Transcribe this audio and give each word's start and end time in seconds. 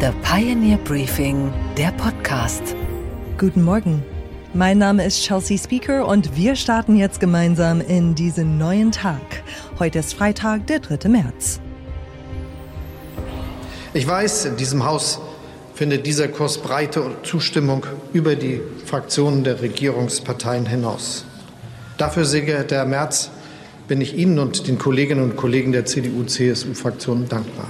The 0.00 0.12
Pioneer 0.22 0.78
Briefing, 0.78 1.52
der 1.76 1.92
Podcast. 1.92 2.62
Guten 3.36 3.62
Morgen. 3.62 4.02
Mein 4.54 4.78
Name 4.78 5.04
ist 5.04 5.22
Chelsea 5.22 5.58
Speaker 5.58 6.08
und 6.08 6.34
wir 6.34 6.56
starten 6.56 6.96
jetzt 6.96 7.20
gemeinsam 7.20 7.82
in 7.82 8.14
diesen 8.14 8.56
neuen 8.56 8.92
Tag. 8.92 9.20
Heute 9.78 9.98
ist 9.98 10.14
Freitag, 10.14 10.66
der 10.68 10.80
3. 10.80 11.06
März. 11.10 11.60
Ich 13.92 14.06
weiß, 14.06 14.46
in 14.46 14.56
diesem 14.56 14.86
Haus 14.86 15.20
findet 15.74 16.06
dieser 16.06 16.28
Kurs 16.28 16.56
breite 16.56 17.16
Zustimmung 17.22 17.84
über 18.14 18.36
die 18.36 18.62
Fraktionen 18.86 19.44
der 19.44 19.60
Regierungsparteien 19.60 20.64
hinaus. 20.64 21.26
Dafür, 21.98 22.24
sehr 22.24 22.40
geehrter 22.40 22.76
Herr 22.76 22.86
Merz, 22.86 23.30
bin 23.86 24.00
ich 24.00 24.16
Ihnen 24.16 24.38
und 24.38 24.66
den 24.66 24.78
Kolleginnen 24.78 25.22
und 25.22 25.36
Kollegen 25.36 25.72
der 25.72 25.84
CDU-CSU-Fraktion 25.84 27.28
dankbar. 27.28 27.66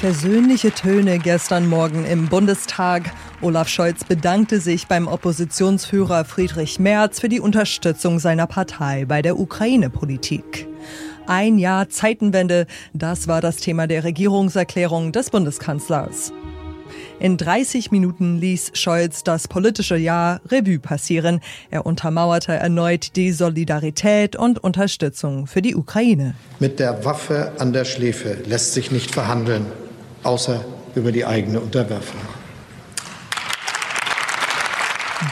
Persönliche 0.00 0.70
Töne 0.72 1.18
gestern 1.18 1.68
Morgen 1.68 2.06
im 2.06 2.30
Bundestag. 2.30 3.12
Olaf 3.42 3.68
Scholz 3.68 4.02
bedankte 4.02 4.58
sich 4.58 4.86
beim 4.86 5.06
Oppositionsführer 5.06 6.24
Friedrich 6.24 6.78
Merz 6.78 7.20
für 7.20 7.28
die 7.28 7.38
Unterstützung 7.38 8.18
seiner 8.18 8.46
Partei 8.46 9.04
bei 9.04 9.20
der 9.20 9.38
Ukraine-Politik. 9.38 10.66
Ein 11.26 11.58
Jahr 11.58 11.90
Zeitenwende, 11.90 12.66
das 12.94 13.28
war 13.28 13.42
das 13.42 13.56
Thema 13.56 13.86
der 13.86 14.02
Regierungserklärung 14.02 15.12
des 15.12 15.28
Bundeskanzlers. 15.28 16.32
In 17.18 17.36
30 17.36 17.90
Minuten 17.90 18.38
ließ 18.38 18.70
Scholz 18.72 19.22
das 19.22 19.48
politische 19.48 19.98
Jahr 19.98 20.40
Revue 20.48 20.78
passieren. 20.78 21.40
Er 21.70 21.84
untermauerte 21.84 22.52
erneut 22.52 23.16
die 23.16 23.32
Solidarität 23.32 24.34
und 24.34 24.64
Unterstützung 24.64 25.46
für 25.46 25.60
die 25.60 25.76
Ukraine. 25.76 26.34
Mit 26.58 26.80
der 26.80 27.04
Waffe 27.04 27.52
an 27.58 27.74
der 27.74 27.84
Schläfe 27.84 28.38
lässt 28.46 28.72
sich 28.72 28.90
nicht 28.90 29.10
verhandeln 29.10 29.66
außer 30.22 30.64
über 30.94 31.12
die 31.12 31.24
eigene 31.24 31.60
Unterwerfung. 31.60 32.20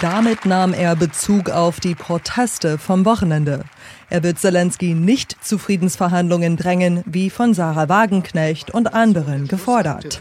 Damit 0.03 0.45
nahm 0.45 0.75
er 0.75 0.95
Bezug 0.95 1.51
auf 1.51 1.81
die 1.81 1.95
Proteste 1.95 2.79
vom 2.79 3.05
Wochenende. 3.05 3.65
Er 4.11 4.23
wird 4.23 4.39
Zelensky 4.39 4.95
nicht 4.95 5.37
zu 5.43 5.59
Friedensverhandlungen 5.59 6.57
drängen, 6.57 7.03
wie 7.07 7.31
von 7.31 7.53
Sarah 7.53 7.89
Wagenknecht 7.89 8.71
und 8.71 8.95
anderen 8.95 9.49
gefordert. 9.49 10.21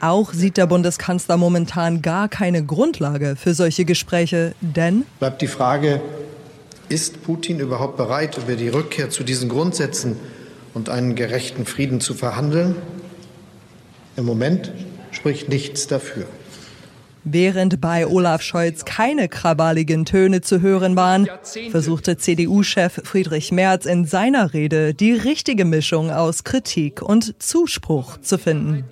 Auch 0.00 0.32
sieht 0.32 0.56
der 0.56 0.66
Bundeskanzler 0.66 1.36
momentan 1.36 2.02
gar 2.02 2.28
keine 2.28 2.64
Grundlage 2.64 3.36
für 3.36 3.54
solche 3.54 3.84
Gespräche, 3.84 4.54
denn 4.60 5.04
bleibt 5.20 5.42
die 5.42 5.48
Frage, 5.48 6.02
ist 6.88 7.22
Putin 7.22 7.60
überhaupt 7.60 7.96
bereit, 7.96 8.36
über 8.36 8.56
die 8.56 8.68
Rückkehr 8.68 9.10
zu 9.10 9.24
diesen 9.24 9.48
Grundsätzen 9.48 10.16
und 10.74 10.88
einen 10.88 11.14
gerechten 11.14 11.66
Frieden 11.66 12.00
zu 12.00 12.14
verhandeln? 12.14 12.76
Im 14.16 14.24
Moment 14.24 14.72
spricht 15.10 15.48
nichts 15.48 15.86
dafür. 15.86 16.26
Während 17.28 17.80
bei 17.80 18.06
Olaf 18.06 18.40
Scholz 18.40 18.84
keine 18.84 19.28
krawalligen 19.28 20.04
Töne 20.04 20.42
zu 20.42 20.60
hören 20.60 20.94
waren, 20.94 21.28
versuchte 21.72 22.16
CDU-Chef 22.16 23.00
Friedrich 23.02 23.50
Merz 23.50 23.84
in 23.84 24.04
seiner 24.04 24.54
Rede 24.54 24.94
die 24.94 25.12
richtige 25.12 25.64
Mischung 25.64 26.12
aus 26.12 26.44
Kritik 26.44 27.02
und 27.02 27.34
Zuspruch 27.42 28.18
zu 28.20 28.38
finden. 28.38 28.84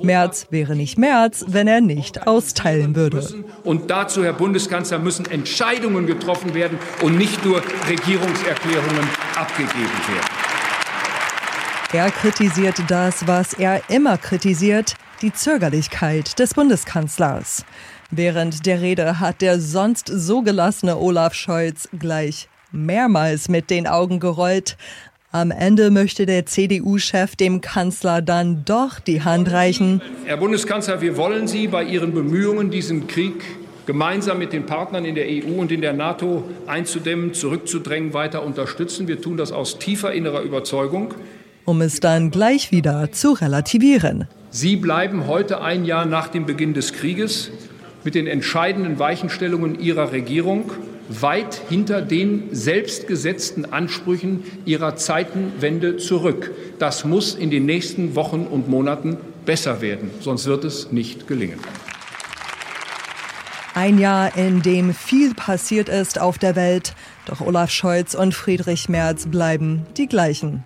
Merz 0.00 0.46
wäre 0.50 0.76
nicht 0.76 0.98
Merz, 0.98 1.44
wenn 1.48 1.66
er 1.66 1.80
nicht 1.80 2.28
austeilen 2.28 2.94
würde. 2.94 3.26
Und 3.64 3.90
dazu, 3.90 4.22
Herr 4.22 4.34
Bundeskanzler, 4.34 5.00
müssen 5.00 5.28
Entscheidungen 5.28 6.06
getroffen 6.06 6.54
werden 6.54 6.78
und 7.02 7.18
nicht 7.18 7.44
nur 7.44 7.60
Regierungserklärungen 7.88 9.08
abgegeben 9.34 9.74
werden. 9.74 10.39
Er 11.92 12.12
kritisiert 12.12 12.84
das, 12.86 13.26
was 13.26 13.52
er 13.52 13.82
immer 13.90 14.16
kritisiert, 14.16 14.94
die 15.22 15.32
Zögerlichkeit 15.32 16.38
des 16.38 16.54
Bundeskanzlers. 16.54 17.64
Während 18.12 18.64
der 18.64 18.80
Rede 18.80 19.18
hat 19.18 19.40
der 19.40 19.58
sonst 19.58 20.06
so 20.06 20.42
gelassene 20.42 20.98
Olaf 20.98 21.34
Scholz 21.34 21.88
gleich 21.98 22.48
mehrmals 22.70 23.48
mit 23.48 23.70
den 23.70 23.88
Augen 23.88 24.20
gerollt. 24.20 24.76
Am 25.32 25.50
Ende 25.50 25.90
möchte 25.90 26.26
der 26.26 26.46
CDU-Chef 26.46 27.34
dem 27.34 27.60
Kanzler 27.60 28.22
dann 28.22 28.64
doch 28.64 29.00
die 29.00 29.22
Hand 29.22 29.50
reichen. 29.50 30.00
Herr 30.26 30.36
Bundeskanzler, 30.36 31.00
wir 31.00 31.16
wollen 31.16 31.48
Sie 31.48 31.66
bei 31.66 31.82
Ihren 31.82 32.14
Bemühungen, 32.14 32.70
diesen 32.70 33.08
Krieg 33.08 33.42
gemeinsam 33.86 34.38
mit 34.38 34.52
den 34.52 34.64
Partnern 34.64 35.04
in 35.04 35.16
der 35.16 35.26
EU 35.26 35.60
und 35.60 35.72
in 35.72 35.80
der 35.80 35.92
NATO 35.92 36.48
einzudämmen, 36.68 37.34
zurückzudrängen, 37.34 38.14
weiter 38.14 38.44
unterstützen. 38.44 39.08
Wir 39.08 39.20
tun 39.20 39.36
das 39.36 39.50
aus 39.50 39.80
tiefer 39.80 40.12
innerer 40.12 40.42
Überzeugung 40.42 41.14
um 41.64 41.80
es 41.80 42.00
dann 42.00 42.30
gleich 42.30 42.70
wieder 42.70 43.12
zu 43.12 43.32
relativieren. 43.32 44.26
Sie 44.50 44.76
bleiben 44.76 45.26
heute 45.26 45.60
ein 45.62 45.84
Jahr 45.84 46.06
nach 46.06 46.28
dem 46.28 46.46
Beginn 46.46 46.74
des 46.74 46.92
Krieges 46.92 47.50
mit 48.04 48.14
den 48.14 48.26
entscheidenden 48.26 48.98
Weichenstellungen 48.98 49.78
Ihrer 49.78 50.12
Regierung 50.12 50.72
weit 51.08 51.60
hinter 51.68 52.02
den 52.02 52.48
selbstgesetzten 52.52 53.72
Ansprüchen 53.72 54.44
Ihrer 54.64 54.96
Zeitenwende 54.96 55.96
zurück. 55.96 56.52
Das 56.78 57.04
muss 57.04 57.34
in 57.34 57.50
den 57.50 57.66
nächsten 57.66 58.14
Wochen 58.14 58.46
und 58.46 58.68
Monaten 58.68 59.16
besser 59.44 59.80
werden, 59.80 60.10
sonst 60.20 60.46
wird 60.46 60.64
es 60.64 60.92
nicht 60.92 61.26
gelingen. 61.26 61.58
Ein 63.74 63.98
Jahr, 63.98 64.36
in 64.36 64.62
dem 64.62 64.92
viel 64.94 65.34
passiert 65.34 65.88
ist 65.88 66.20
auf 66.20 66.38
der 66.38 66.56
Welt, 66.56 66.94
doch 67.26 67.40
Olaf 67.40 67.70
Scholz 67.70 68.14
und 68.14 68.34
Friedrich 68.34 68.88
Merz 68.88 69.26
bleiben 69.26 69.86
die 69.96 70.06
gleichen. 70.06 70.64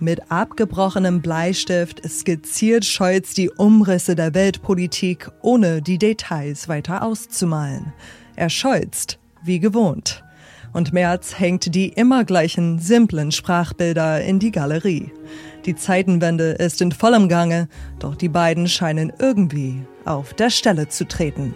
Mit 0.00 0.30
abgebrochenem 0.30 1.22
Bleistift 1.22 2.02
skizziert 2.08 2.84
Scholz 2.84 3.32
die 3.32 3.48
Umrisse 3.50 4.16
der 4.16 4.34
Weltpolitik, 4.34 5.30
ohne 5.40 5.82
die 5.82 5.98
Details 5.98 6.68
weiter 6.68 7.02
auszumalen. 7.02 7.92
Er 8.34 8.50
scholzt, 8.50 9.18
wie 9.44 9.60
gewohnt. 9.60 10.24
Und 10.72 10.92
Merz 10.92 11.38
hängt 11.38 11.74
die 11.74 11.88
immer 11.88 12.24
gleichen 12.24 12.80
simplen 12.80 13.30
Sprachbilder 13.30 14.22
in 14.22 14.40
die 14.40 14.50
Galerie. 14.50 15.12
Die 15.64 15.76
Zeitenwende 15.76 16.50
ist 16.50 16.82
in 16.82 16.90
vollem 16.90 17.28
Gange, 17.28 17.68
doch 18.00 18.16
die 18.16 18.28
beiden 18.28 18.68
scheinen 18.68 19.12
irgendwie 19.20 19.86
auf 20.04 20.34
der 20.34 20.50
Stelle 20.50 20.88
zu 20.88 21.06
treten. 21.06 21.54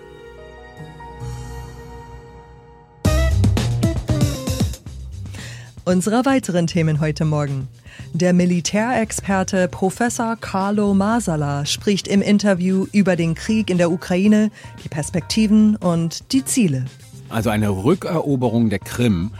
Unsere 5.89 6.27
weiteren 6.27 6.67
Themen 6.67 7.01
heute 7.01 7.25
Morgen. 7.25 7.67
Der 8.13 8.35
Militärexperte 8.35 9.69
Professor 9.69 10.37
Carlo 10.37 10.93
Masala 10.93 11.65
spricht 11.65 12.07
im 12.09 12.21
Interview 12.21 12.87
über 12.93 13.17
den 13.17 13.35
Krieg 13.35 13.71
in 13.71 13.79
der 13.79 13.91
Ukraine, 13.91 14.51
die 14.85 14.91
Perspektiven 14.91 15.77
und 15.77 16.31
die 16.35 16.45
Ziele. 16.45 16.85
Also 17.31 17.49
eine 17.49 17.71
Rückeroberung 17.71 18.69
der 18.69 18.81
Krim 18.81 19.31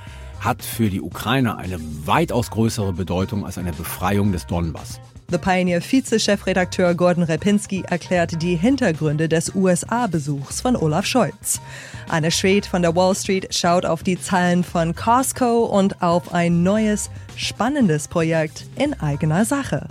hat 0.41 0.63
für 0.63 0.89
die 0.89 1.03
Ukraine 1.03 1.59
eine 1.59 1.79
weitaus 2.07 2.51
größere 2.51 2.95
Bedeutung 2.95 3.45
als 3.45 3.59
eine 3.59 3.73
Befreiung 3.73 4.33
des 4.33 4.47
Donbass. 4.47 5.01
The 5.31 5.37
Pioneer 5.37 5.83
Vize-Chefredakteur 5.83 6.95
Gordon 6.95 7.23
Repinski 7.23 7.85
erklärt 7.87 8.41
die 8.41 8.57
Hintergründe 8.57 9.29
des 9.29 9.55
USA-Besuchs 9.55 10.63
von 10.63 10.75
Olaf 10.75 11.05
Scholz. 11.05 11.61
Anne 12.09 12.31
Schwed 12.31 12.65
von 12.65 12.81
der 12.81 12.97
Wall 12.97 13.15
Street 13.15 13.55
schaut 13.55 13.85
auf 13.85 14.03
die 14.03 14.19
Zahlen 14.19 14.65
von 14.65 14.95
Costco 14.95 15.67
und 15.67 16.01
auf 16.01 16.33
ein 16.33 16.63
neues, 16.63 17.11
spannendes 17.37 18.09
Projekt 18.09 18.65
in 18.77 18.99
eigener 19.01 19.45
Sache. 19.45 19.87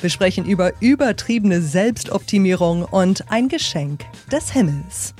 Wir 0.00 0.10
sprechen 0.10 0.44
über 0.44 0.72
übertriebene 0.80 1.62
Selbstoptimierung 1.62 2.84
und 2.84 3.30
ein 3.30 3.46
Geschenk 3.46 4.04
des 4.32 4.50
Himmels. 4.50 5.14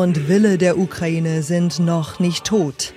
Und 0.00 0.28
Wille 0.28 0.56
der 0.56 0.78
Ukraine 0.78 1.42
sind 1.42 1.78
noch 1.78 2.20
nicht 2.20 2.46
tot. 2.46 2.94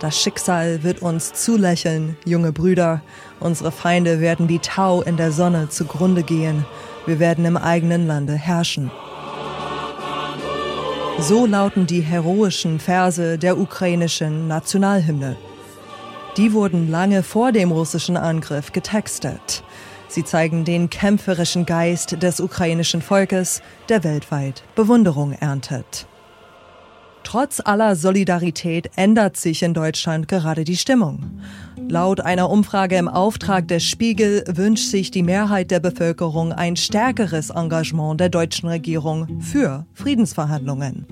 Das 0.00 0.20
Schicksal 0.20 0.82
wird 0.82 1.00
uns 1.00 1.32
zulächeln, 1.34 2.16
junge 2.24 2.50
Brüder. 2.50 3.00
Unsere 3.38 3.70
Feinde 3.70 4.20
werden 4.20 4.48
wie 4.48 4.58
Tau 4.58 5.02
in 5.02 5.16
der 5.16 5.30
Sonne 5.30 5.68
zugrunde 5.68 6.24
gehen. 6.24 6.66
Wir 7.06 7.20
werden 7.20 7.44
im 7.44 7.56
eigenen 7.56 8.08
Lande 8.08 8.32
herrschen. 8.32 8.90
So 11.20 11.46
lauten 11.46 11.86
die 11.86 12.00
heroischen 12.00 12.80
Verse 12.80 13.38
der 13.38 13.56
ukrainischen 13.56 14.48
Nationalhymne. 14.48 15.36
Die 16.36 16.52
wurden 16.52 16.90
lange 16.90 17.22
vor 17.22 17.52
dem 17.52 17.70
russischen 17.70 18.16
Angriff 18.16 18.72
getextet. 18.72 19.62
Sie 20.08 20.24
zeigen 20.24 20.64
den 20.64 20.90
kämpferischen 20.90 21.66
Geist 21.66 22.20
des 22.20 22.40
ukrainischen 22.40 23.00
Volkes, 23.00 23.62
der 23.88 24.02
weltweit 24.02 24.64
Bewunderung 24.74 25.34
erntet. 25.34 26.08
Trotz 27.24 27.60
aller 27.64 27.96
Solidarität 27.96 28.90
ändert 28.96 29.36
sich 29.36 29.62
in 29.62 29.74
Deutschland 29.74 30.28
gerade 30.28 30.64
die 30.64 30.76
Stimmung. 30.76 31.40
Laut 31.88 32.20
einer 32.20 32.50
Umfrage 32.50 32.96
im 32.96 33.08
Auftrag 33.08 33.68
des 33.68 33.84
Spiegel 33.84 34.44
wünscht 34.48 34.90
sich 34.90 35.10
die 35.10 35.22
Mehrheit 35.22 35.70
der 35.70 35.80
Bevölkerung 35.80 36.52
ein 36.52 36.76
stärkeres 36.76 37.50
Engagement 37.50 38.20
der 38.20 38.28
deutschen 38.28 38.68
Regierung 38.68 39.40
für 39.40 39.86
Friedensverhandlungen. 39.94 41.06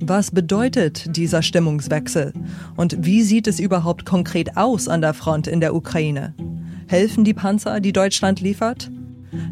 Was 0.00 0.30
bedeutet 0.30 1.16
dieser 1.16 1.42
Stimmungswechsel? 1.42 2.32
Und 2.76 3.04
wie 3.04 3.22
sieht 3.22 3.46
es 3.46 3.60
überhaupt 3.60 4.04
konkret 4.04 4.56
aus 4.56 4.88
an 4.88 5.00
der 5.00 5.14
Front 5.14 5.46
in 5.46 5.60
der 5.60 5.74
Ukraine? 5.74 6.34
Helfen 6.86 7.24
die 7.24 7.34
Panzer, 7.34 7.80
die 7.80 7.92
Deutschland 7.92 8.40
liefert? 8.40 8.90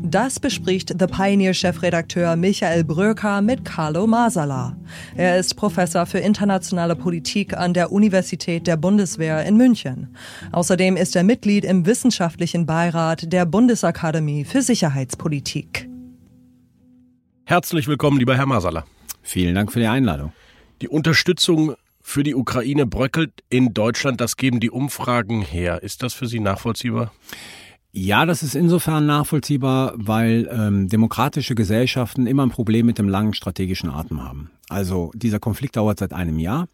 Das 0.03 0.39
bespricht 0.39 0.95
The 0.99 1.07
Pioneer-Chefredakteur 1.07 2.37
Michael 2.37 2.85
Bröker 2.85 3.43
mit 3.43 3.65
Carlo 3.65 4.07
Masala. 4.07 4.77
Er 5.17 5.39
ist 5.39 5.57
Professor 5.57 6.07
für 6.07 6.19
internationale 6.19 6.97
Politik 6.97 7.57
an 7.57 7.75
der 7.75 7.93
Universität 7.93 8.67
der 8.67 8.77
Bundeswehr 8.77 9.45
in 9.45 9.57
München. 9.57 10.17
Außerdem 10.53 10.97
ist 10.97 11.17
er 11.17 11.25
Mitglied 11.25 11.65
im 11.65 11.87
wissenschaftlichen 11.87 12.67
Beirat 12.67 13.33
der 13.33 13.47
Bundesakademie 13.47 14.45
für 14.45 14.63
Sicherheitspolitik. 14.63 15.89
Herzlich 17.45 17.89
willkommen, 17.89 18.19
lieber 18.19 18.37
Herr 18.37 18.47
Masala. 18.47 18.85
Vielen 19.23 19.55
Dank 19.55 19.73
für 19.73 19.81
die 19.81 19.87
Einladung. 19.87 20.33
Die 20.81 20.89
Unterstützung 20.89 21.75
für 22.01 22.23
die 22.23 22.35
Ukraine 22.35 22.87
bröckelt 22.87 23.43
in 23.49 23.73
Deutschland, 23.73 24.21
das 24.21 24.37
geben 24.37 24.61
die 24.61 24.71
Umfragen 24.71 25.41
her. 25.41 25.83
Ist 25.83 26.03
das 26.03 26.13
für 26.13 26.27
Sie 26.27 26.41
nachvollziehbar? 26.41 27.13
Ja, 27.97 28.27
das 28.27 28.43
ist 28.43 28.57
insofern 28.57 29.07
nachvollziehbar, 29.07 29.93
weil 29.95 30.51
ähm, 30.51 30.89
demokratische 30.89 31.55
Gesellschaften 31.55 32.27
immer 32.27 32.45
ein 32.45 32.51
Problem 32.51 32.87
mit 32.87 32.99
dem 32.99 33.09
langen 33.09 33.35
strategischen 33.35 33.89
Atem 33.89 34.21
haben. 34.21 34.51
Also 34.69 35.13
dieser 35.15 35.39
Konflikt 35.39 35.77
dauert 35.77 36.01
seit 36.01 36.13
einem 36.13 36.41
Jahr. 36.41 36.67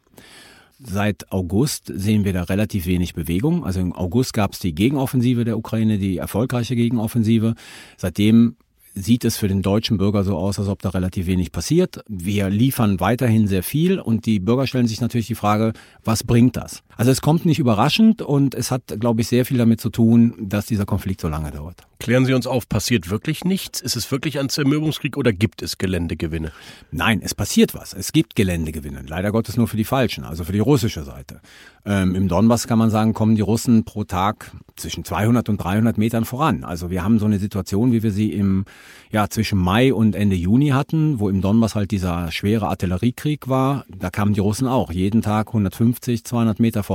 Seit 0.82 1.30
August 1.30 1.92
sehen 1.94 2.24
wir 2.24 2.32
da 2.32 2.44
relativ 2.44 2.86
wenig 2.86 3.12
Bewegung. 3.12 3.66
Also 3.66 3.80
im 3.80 3.92
August 3.92 4.32
gab 4.32 4.54
es 4.54 4.60
die 4.60 4.74
Gegenoffensive 4.74 5.44
der 5.44 5.58
Ukraine, 5.58 5.98
die 5.98 6.16
erfolgreiche 6.16 6.74
Gegenoffensive. 6.74 7.54
Seitdem 7.98 8.56
sieht 8.94 9.26
es 9.26 9.36
für 9.36 9.48
den 9.48 9.60
deutschen 9.60 9.98
Bürger 9.98 10.24
so 10.24 10.38
aus, 10.38 10.58
als 10.58 10.68
ob 10.68 10.80
da 10.80 10.88
relativ 10.88 11.26
wenig 11.26 11.52
passiert. 11.52 12.02
Wir 12.08 12.48
liefern 12.48 12.98
weiterhin 12.98 13.46
sehr 13.46 13.62
viel 13.62 14.00
und 14.00 14.24
die 14.24 14.40
Bürger 14.40 14.66
stellen 14.66 14.86
sich 14.86 15.02
natürlich 15.02 15.26
die 15.26 15.34
Frage, 15.34 15.74
was 16.02 16.24
bringt 16.24 16.56
das? 16.56 16.82
Also 17.00 17.12
es 17.12 17.22
kommt 17.22 17.46
nicht 17.46 17.58
überraschend 17.58 18.20
und 18.20 18.54
es 18.54 18.70
hat, 18.70 19.00
glaube 19.00 19.22
ich, 19.22 19.28
sehr 19.28 19.46
viel 19.46 19.56
damit 19.56 19.80
zu 19.80 19.88
tun, 19.88 20.34
dass 20.38 20.66
dieser 20.66 20.84
Konflikt 20.84 21.22
so 21.22 21.28
lange 21.28 21.50
dauert. 21.50 21.86
Klären 21.98 22.26
Sie 22.26 22.34
uns 22.34 22.46
auf, 22.46 22.68
passiert 22.68 23.08
wirklich 23.08 23.42
nichts? 23.42 23.80
Ist 23.80 23.96
es 23.96 24.10
wirklich 24.10 24.38
ein 24.38 24.50
Zermürbungskrieg 24.50 25.16
oder 25.16 25.32
gibt 25.32 25.62
es 25.62 25.78
Geländegewinne? 25.78 26.52
Nein, 26.90 27.20
es 27.22 27.34
passiert 27.34 27.74
was. 27.74 27.94
Es 27.94 28.12
gibt 28.12 28.36
Geländegewinne. 28.36 29.02
Leider 29.06 29.32
Gottes 29.32 29.56
nur 29.56 29.66
für 29.66 29.78
die 29.78 29.84
Falschen, 29.84 30.24
also 30.24 30.44
für 30.44 30.52
die 30.52 30.58
russische 30.58 31.02
Seite. 31.02 31.40
Ähm, 31.86 32.14
Im 32.14 32.28
Donbass 32.28 32.66
kann 32.66 32.78
man 32.78 32.90
sagen, 32.90 33.14
kommen 33.14 33.34
die 33.34 33.42
Russen 33.42 33.84
pro 33.84 34.04
Tag 34.04 34.50
zwischen 34.76 35.04
200 35.04 35.48
und 35.48 35.58
300 35.58 35.96
Metern 35.98 36.24
voran. 36.24 36.64
Also 36.64 36.90
wir 36.90 37.02
haben 37.02 37.18
so 37.18 37.26
eine 37.26 37.38
Situation, 37.38 37.92
wie 37.92 38.02
wir 38.02 38.12
sie 38.12 38.32
im 38.32 38.64
ja 39.10 39.28
zwischen 39.28 39.58
Mai 39.58 39.92
und 39.92 40.14
Ende 40.14 40.36
Juni 40.36 40.68
hatten, 40.68 41.18
wo 41.18 41.28
im 41.28 41.40
Donbass 41.40 41.74
halt 41.74 41.90
dieser 41.90 42.30
schwere 42.30 42.68
Artilleriekrieg 42.68 43.48
war. 43.48 43.84
Da 43.88 44.10
kamen 44.10 44.34
die 44.34 44.40
Russen 44.40 44.68
auch 44.68 44.92
jeden 44.92 45.20
Tag 45.22 45.48
150, 45.48 46.24
200 46.24 46.60
Meter 46.60 46.82
voran 46.82 46.89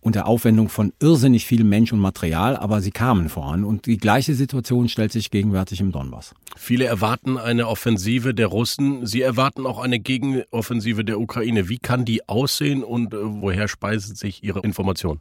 unter 0.00 0.26
Aufwendung 0.26 0.68
von 0.68 0.92
irrsinnig 1.00 1.46
viel 1.46 1.64
Mensch 1.64 1.92
und 1.92 1.98
Material, 1.98 2.56
aber 2.56 2.82
sie 2.82 2.90
kamen 2.90 3.30
voran. 3.30 3.64
Und 3.64 3.86
die 3.86 3.96
gleiche 3.96 4.34
Situation 4.34 4.88
stellt 4.88 5.12
sich 5.12 5.30
gegenwärtig 5.30 5.80
im 5.80 5.92
Donbass. 5.92 6.34
Viele 6.56 6.84
erwarten 6.84 7.38
eine 7.38 7.66
Offensive 7.66 8.34
der 8.34 8.48
Russen. 8.48 9.06
Sie 9.06 9.22
erwarten 9.22 9.66
auch 9.66 9.78
eine 9.78 9.98
Gegenoffensive 9.98 11.04
der 11.04 11.18
Ukraine. 11.18 11.68
Wie 11.68 11.78
kann 11.78 12.04
die 12.04 12.28
aussehen 12.28 12.84
und 12.84 13.14
äh, 13.14 13.18
woher 13.20 13.66
speisen 13.66 14.14
sich 14.14 14.44
Ihre 14.44 14.60
Informationen? 14.60 15.20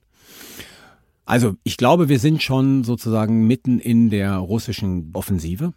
Also 1.26 1.56
ich 1.64 1.78
glaube, 1.78 2.10
wir 2.10 2.20
sind 2.20 2.44
schon 2.44 2.84
sozusagen 2.84 3.48
mitten 3.48 3.80
in 3.80 4.10
der 4.10 4.36
russischen 4.36 5.12
Offensive 5.14 5.74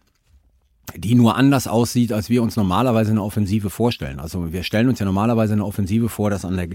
die 0.94 1.14
nur 1.14 1.36
anders 1.36 1.66
aussieht, 1.66 2.12
als 2.12 2.30
wir 2.30 2.42
uns 2.42 2.56
normalerweise 2.56 3.10
eine 3.10 3.22
Offensive 3.22 3.70
vorstellen. 3.70 4.20
Also 4.20 4.52
wir 4.52 4.62
stellen 4.62 4.88
uns 4.88 4.98
ja 4.98 5.04
normalerweise 5.04 5.52
eine 5.52 5.64
Offensive 5.64 6.08
vor, 6.08 6.30
dass 6.30 6.44
an 6.44 6.56
der 6.56 6.68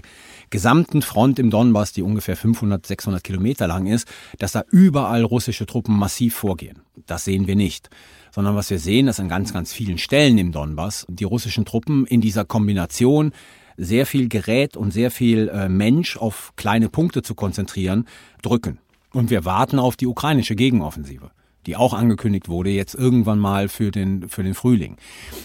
gesamten 0.52 1.02
Front 1.02 1.40
im 1.40 1.50
Donbass, 1.50 1.92
die 1.92 2.02
ungefähr 2.02 2.36
500, 2.36 2.86
600 2.86 3.24
Kilometer 3.24 3.66
lang 3.66 3.86
ist, 3.86 4.06
dass 4.38 4.52
da 4.52 4.62
überall 4.70 5.24
russische 5.24 5.66
Truppen 5.66 5.98
massiv 5.98 6.36
vorgehen. 6.36 6.82
Das 7.06 7.24
sehen 7.24 7.48
wir 7.48 7.56
nicht. 7.56 7.90
Sondern 8.30 8.54
was 8.54 8.70
wir 8.70 8.78
sehen, 8.78 9.06
dass 9.06 9.18
an 9.18 9.28
ganz, 9.28 9.52
ganz 9.52 9.72
vielen 9.72 9.98
Stellen 9.98 10.38
im 10.38 10.52
Donbass 10.52 11.04
die 11.08 11.24
russischen 11.24 11.64
Truppen 11.64 12.06
in 12.06 12.20
dieser 12.20 12.44
Kombination 12.44 13.32
sehr 13.76 14.06
viel 14.06 14.28
Gerät 14.28 14.76
und 14.76 14.92
sehr 14.92 15.10
viel 15.10 15.48
äh, 15.48 15.68
Mensch 15.68 16.16
auf 16.16 16.52
kleine 16.54 16.88
Punkte 16.88 17.22
zu 17.22 17.34
konzentrieren, 17.34 18.06
drücken. 18.42 18.78
Und 19.12 19.30
wir 19.30 19.44
warten 19.44 19.78
auf 19.78 19.96
die 19.96 20.06
ukrainische 20.06 20.54
Gegenoffensive 20.54 21.32
die 21.66 21.76
auch 21.76 21.94
angekündigt 21.94 22.48
wurde, 22.48 22.70
jetzt 22.70 22.96
irgendwann 22.96 23.38
mal 23.38 23.68
für 23.68 23.92
den, 23.92 24.28
für 24.28 24.42
den 24.42 24.54
Frühling. 24.54 24.96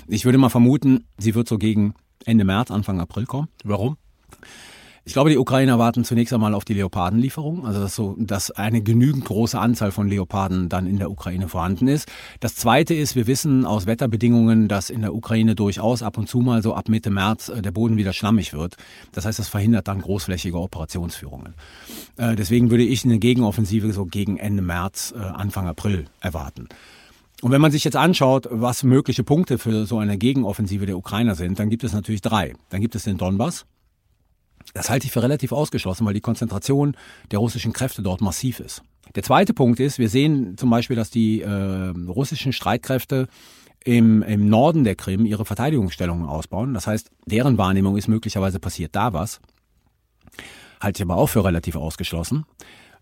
Ich 0.08 0.26
würde 0.26 0.40
mal 0.40 0.50
vermuten, 0.50 1.06
sie 1.20 1.36
wird 1.36 1.48
so 1.48 1.60
gegen 1.60 1.94
Ende 2.26 2.44
März, 2.44 2.72
Anfang 2.72 3.00
April 3.00 3.28
kommen. 3.28 3.50
Warum? 3.64 3.98
Ich 5.08 5.14
glaube, 5.14 5.30
die 5.30 5.38
Ukrainer 5.38 5.80
warten 5.80 6.04
zunächst 6.04 6.34
einmal 6.34 6.54
auf 6.54 6.66
die 6.66 6.74
Leopardenlieferung, 6.74 7.66
also 7.66 7.80
dass, 7.80 7.96
so, 7.96 8.18
dass 8.20 8.52
eine 8.52 8.82
genügend 8.82 9.24
große 9.24 9.58
Anzahl 9.58 9.94
von 9.94 10.10
Leoparden 10.10 10.68
dann 10.68 10.86
in 10.86 10.98
der 10.98 11.10
Ukraine 11.10 11.48
vorhanden 11.48 11.88
ist. 11.88 12.10
Das 12.42 12.56
Zweite 12.56 12.94
ist, 12.94 13.16
wir 13.16 13.26
wissen 13.26 13.66
aus 13.66 13.86
Wetterbedingungen, 13.86 14.68
dass 14.68 14.90
in 14.90 15.00
der 15.00 15.16
Ukraine 15.16 15.56
durchaus 15.56 16.04
ab 16.04 16.18
und 16.18 16.28
zu 16.28 16.40
mal 16.40 16.62
so 16.62 16.74
ab 16.74 16.90
Mitte 16.90 17.10
März 17.10 17.48
äh, 17.48 17.62
der 17.62 17.72
Boden 17.72 17.96
wieder 17.96 18.12
schlammig 18.12 18.52
wird. 18.52 18.76
Das 19.14 19.24
heißt, 19.24 19.40
das 19.40 19.48
verhindert 19.48 19.88
dann 19.88 20.02
großflächige 20.02 20.60
Operationsführungen. 20.60 21.54
Äh, 22.18 22.36
deswegen 22.36 22.70
würde 22.70 22.84
ich 22.84 23.06
eine 23.06 23.18
Gegenoffensive 23.18 23.94
so 23.94 24.06
gegen 24.08 24.36
Ende 24.36 24.62
März, 24.62 25.14
äh, 25.18 25.22
Anfang 25.22 25.68
April 25.68 26.08
erwarten. 26.20 26.68
Und 27.42 27.52
wenn 27.52 27.62
man 27.62 27.72
sich 27.72 27.86
jetzt 27.86 27.96
anschaut, 27.96 28.50
was 28.52 28.84
mögliche 28.84 29.24
Punkte 29.24 29.58
für 29.58 29.86
so 29.86 30.00
eine 30.00 30.18
Gegenoffensive 30.18 30.86
der 30.86 30.98
Ukrainer 30.98 31.36
sind, 31.36 31.60
dann 31.60 31.70
gibt 31.70 31.86
es 31.86 31.94
natürlich 31.94 32.22
drei. 32.22 32.56
Dann 32.72 32.82
gibt 32.82 32.94
es 32.96 33.04
den 33.04 33.18
Donbass, 33.18 33.66
das 34.78 34.90
halte 34.90 35.06
ich 35.08 35.12
für 35.12 35.24
relativ 35.24 35.52
ausgeschlossen, 35.52 36.06
weil 36.06 36.14
die 36.14 36.22
Konzentration 36.22 36.96
der 37.32 37.40
russischen 37.40 37.74
Kräfte 37.74 38.02
dort 38.02 38.22
massiv 38.22 38.60
ist. 38.60 38.84
Der 39.16 39.24
zweite 39.24 39.54
Punkt 39.54 39.80
ist, 39.80 40.00
wir 40.00 40.10
sehen 40.10 40.58
zum 40.58 40.70
Beispiel, 40.70 40.96
dass 40.96 41.10
die 41.10 41.42
äh, 41.42 41.50
russischen 41.50 42.54
Streitkräfte 42.54 43.28
im, 43.84 44.22
im 44.22 44.50
Norden 44.50 44.84
der 44.84 44.96
Krim 44.96 45.26
ihre 45.26 45.46
Verteidigungsstellungen 45.46 46.28
ausbauen. 46.28 46.74
Das 46.74 46.88
heißt, 46.88 47.10
deren 47.26 47.58
Wahrnehmung 47.58 47.98
ist 47.98 48.08
möglicherweise 48.08 48.60
passiert 48.60 48.96
da 48.96 49.14
was. 49.14 49.40
Halte 50.82 51.02
ich 51.02 51.10
aber 51.10 51.16
auch 51.16 51.28
für 51.28 51.44
relativ 51.44 51.76
ausgeschlossen, 51.76 52.46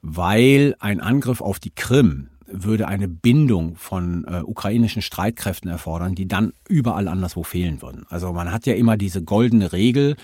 weil 0.01 0.75
ein 0.79 1.01
Angriff 1.01 1.41
auf 1.41 1.60
die 1.60 1.72
Krim 1.72 2.29
würde 2.48 2.88
eine 2.88 3.08
Bindung 3.08 3.75
von 3.75 4.25
äh, 4.25 4.41
ukrainischen 4.41 5.01
Streitkräften 5.01 5.70
erfordern, 5.70 6.13
die 6.13 6.27
dann 6.27 6.53
überall 6.70 7.08
anderswo 7.08 7.44
fehlen 7.44 7.82
würden. 7.82 8.05
Also 8.10 8.32
man 8.34 8.51
hat 8.51 8.67
ja 8.67 8.75
immer 8.75 8.98
diese 8.98 9.24
goldene 9.24 9.74
Regel, 9.74 10.15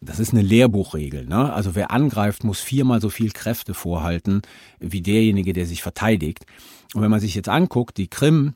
das 0.00 0.18
ist 0.18 0.32
eine 0.32 0.42
Lehrbuchregel. 0.42 1.26
Ne? 1.26 1.52
Also 1.52 1.74
wer 1.74 1.90
angreift, 1.90 2.44
muss 2.44 2.60
viermal 2.60 3.00
so 3.00 3.08
viel 3.08 3.30
Kräfte 3.30 3.74
vorhalten 3.74 4.42
wie 4.78 5.00
derjenige, 5.00 5.52
der 5.52 5.66
sich 5.66 5.82
verteidigt. 5.82 6.46
Und 6.94 7.02
wenn 7.02 7.10
man 7.10 7.20
sich 7.20 7.34
jetzt 7.34 7.48
anguckt, 7.48 7.96
die 7.96 8.08
Krim, 8.08 8.54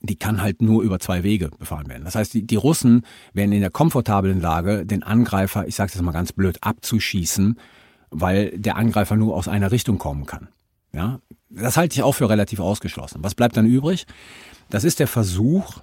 die 0.00 0.16
kann 0.16 0.42
halt 0.42 0.62
nur 0.62 0.82
über 0.82 0.98
zwei 0.98 1.22
Wege 1.22 1.50
befahren 1.58 1.88
werden. 1.88 2.04
Das 2.04 2.14
heißt, 2.14 2.34
die, 2.34 2.46
die 2.46 2.56
Russen 2.56 3.04
wären 3.32 3.52
in 3.52 3.60
der 3.60 3.70
komfortablen 3.70 4.40
Lage, 4.40 4.84
den 4.86 5.02
Angreifer, 5.02 5.66
ich 5.66 5.74
sage 5.74 5.92
es 5.94 6.02
mal 6.02 6.12
ganz 6.12 6.32
blöd, 6.32 6.58
abzuschießen, 6.60 7.58
weil 8.10 8.56
der 8.58 8.76
Angreifer 8.76 9.16
nur 9.16 9.34
aus 9.34 9.48
einer 9.48 9.72
Richtung 9.72 9.98
kommen 9.98 10.26
kann. 10.26 10.48
Ja, 10.92 11.20
das 11.50 11.76
halte 11.76 11.94
ich 11.94 12.02
auch 12.02 12.14
für 12.14 12.28
relativ 12.28 12.60
ausgeschlossen. 12.60 13.22
Was 13.22 13.34
bleibt 13.34 13.56
dann 13.56 13.66
übrig? 13.66 14.06
Das 14.70 14.84
ist 14.84 15.00
der 15.00 15.08
Versuch, 15.08 15.80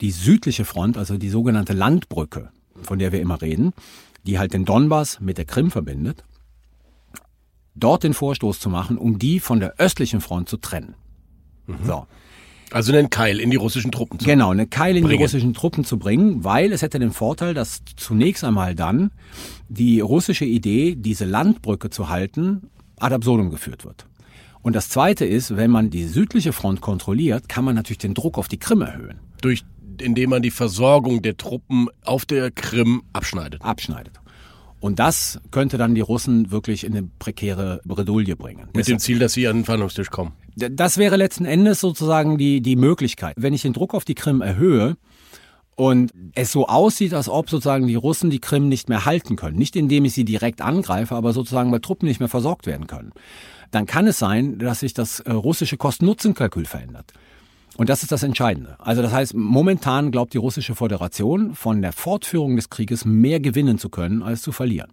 die 0.00 0.10
südliche 0.10 0.64
Front, 0.64 0.96
also 0.96 1.16
die 1.16 1.30
sogenannte 1.30 1.72
Landbrücke, 1.72 2.50
von 2.82 2.98
der 2.98 3.12
wir 3.12 3.20
immer 3.20 3.40
reden, 3.40 3.72
die 4.26 4.38
halt 4.38 4.52
den 4.52 4.64
Donbass 4.64 5.20
mit 5.20 5.38
der 5.38 5.44
Krim 5.44 5.70
verbindet, 5.70 6.24
dort 7.74 8.04
den 8.04 8.14
Vorstoß 8.14 8.60
zu 8.60 8.68
machen, 8.70 8.98
um 8.98 9.18
die 9.18 9.40
von 9.40 9.60
der 9.60 9.74
östlichen 9.78 10.20
Front 10.20 10.48
zu 10.48 10.56
trennen. 10.56 10.94
Mhm. 11.66 11.76
So. 11.86 12.06
Also 12.70 12.92
einen 12.92 13.10
Keil 13.10 13.38
in 13.38 13.50
die 13.50 13.56
russischen 13.56 13.92
Truppen 13.92 14.18
zu 14.18 14.24
Genau, 14.24 14.50
einen 14.50 14.70
Keil 14.70 14.96
in 14.96 15.04
bringen. 15.04 15.18
die 15.18 15.22
russischen 15.22 15.52
Truppen 15.52 15.84
zu 15.84 15.98
bringen, 15.98 16.42
weil 16.42 16.72
es 16.72 16.80
hätte 16.80 16.98
den 16.98 17.12
Vorteil, 17.12 17.52
dass 17.52 17.82
zunächst 17.96 18.44
einmal 18.44 18.74
dann 18.74 19.10
die 19.68 20.00
russische 20.00 20.46
Idee, 20.46 20.94
diese 20.96 21.26
Landbrücke 21.26 21.90
zu 21.90 22.08
halten, 22.08 22.70
ad 22.98 23.14
absurdum 23.14 23.50
geführt 23.50 23.84
wird. 23.84 24.06
Und 24.62 24.74
das 24.74 24.88
Zweite 24.88 25.26
ist, 25.26 25.56
wenn 25.56 25.70
man 25.70 25.90
die 25.90 26.04
südliche 26.04 26.52
Front 26.52 26.80
kontrolliert, 26.80 27.48
kann 27.48 27.64
man 27.64 27.74
natürlich 27.74 27.98
den 27.98 28.14
Druck 28.14 28.38
auf 28.38 28.48
die 28.48 28.58
Krim 28.58 28.80
erhöhen. 28.80 29.18
Durch 29.42 29.64
indem 30.02 30.30
man 30.30 30.42
die 30.42 30.50
Versorgung 30.50 31.22
der 31.22 31.36
Truppen 31.36 31.88
auf 32.04 32.26
der 32.26 32.50
Krim 32.50 33.02
abschneidet. 33.12 33.62
Abschneidet. 33.62 34.20
Und 34.80 34.98
das 34.98 35.40
könnte 35.52 35.78
dann 35.78 35.94
die 35.94 36.00
Russen 36.00 36.50
wirklich 36.50 36.84
in 36.84 36.96
eine 36.96 37.08
prekäre 37.20 37.80
Bredouille 37.84 38.34
bringen. 38.34 38.68
Mit 38.74 38.88
dem 38.88 38.98
Ziel, 38.98 39.20
dass 39.20 39.32
sie 39.32 39.46
an 39.46 39.58
den 39.58 39.64
Verhandlungstisch 39.64 40.10
kommen. 40.10 40.32
Das 40.56 40.98
wäre 40.98 41.16
letzten 41.16 41.44
Endes 41.44 41.80
sozusagen 41.80 42.36
die, 42.36 42.60
die 42.60 42.74
Möglichkeit. 42.74 43.34
Wenn 43.38 43.54
ich 43.54 43.62
den 43.62 43.72
Druck 43.72 43.94
auf 43.94 44.04
die 44.04 44.14
Krim 44.14 44.40
erhöhe, 44.42 44.96
und 45.74 46.12
es 46.34 46.52
so 46.52 46.66
aussieht, 46.66 47.14
als 47.14 47.28
ob 47.28 47.48
sozusagen 47.48 47.86
die 47.86 47.94
Russen 47.94 48.30
die 48.30 48.40
Krim 48.40 48.68
nicht 48.68 48.88
mehr 48.88 49.04
halten 49.04 49.36
können. 49.36 49.56
Nicht 49.56 49.74
indem 49.74 50.04
ich 50.04 50.12
sie 50.12 50.24
direkt 50.24 50.60
angreife, 50.60 51.14
aber 51.14 51.32
sozusagen 51.32 51.72
weil 51.72 51.80
Truppen 51.80 52.06
nicht 52.06 52.20
mehr 52.20 52.28
versorgt 52.28 52.66
werden 52.66 52.86
können. 52.86 53.12
Dann 53.70 53.86
kann 53.86 54.06
es 54.06 54.18
sein, 54.18 54.58
dass 54.58 54.80
sich 54.80 54.92
das 54.92 55.20
äh, 55.20 55.32
russische 55.32 55.78
Kosten-Nutzen-Kalkül 55.78 56.66
verändert. 56.66 57.12
Und 57.76 57.88
das 57.88 58.02
ist 58.02 58.12
das 58.12 58.22
Entscheidende. 58.22 58.76
Also 58.78 59.02
das 59.02 59.12
heißt, 59.12 59.34
momentan 59.34 60.10
glaubt 60.10 60.34
die 60.34 60.38
russische 60.38 60.74
Föderation 60.74 61.54
von 61.54 61.80
der 61.80 61.92
Fortführung 61.92 62.56
des 62.56 62.70
Krieges 62.70 63.04
mehr 63.04 63.40
gewinnen 63.40 63.78
zu 63.78 63.88
können, 63.88 64.22
als 64.22 64.42
zu 64.42 64.52
verlieren. 64.52 64.92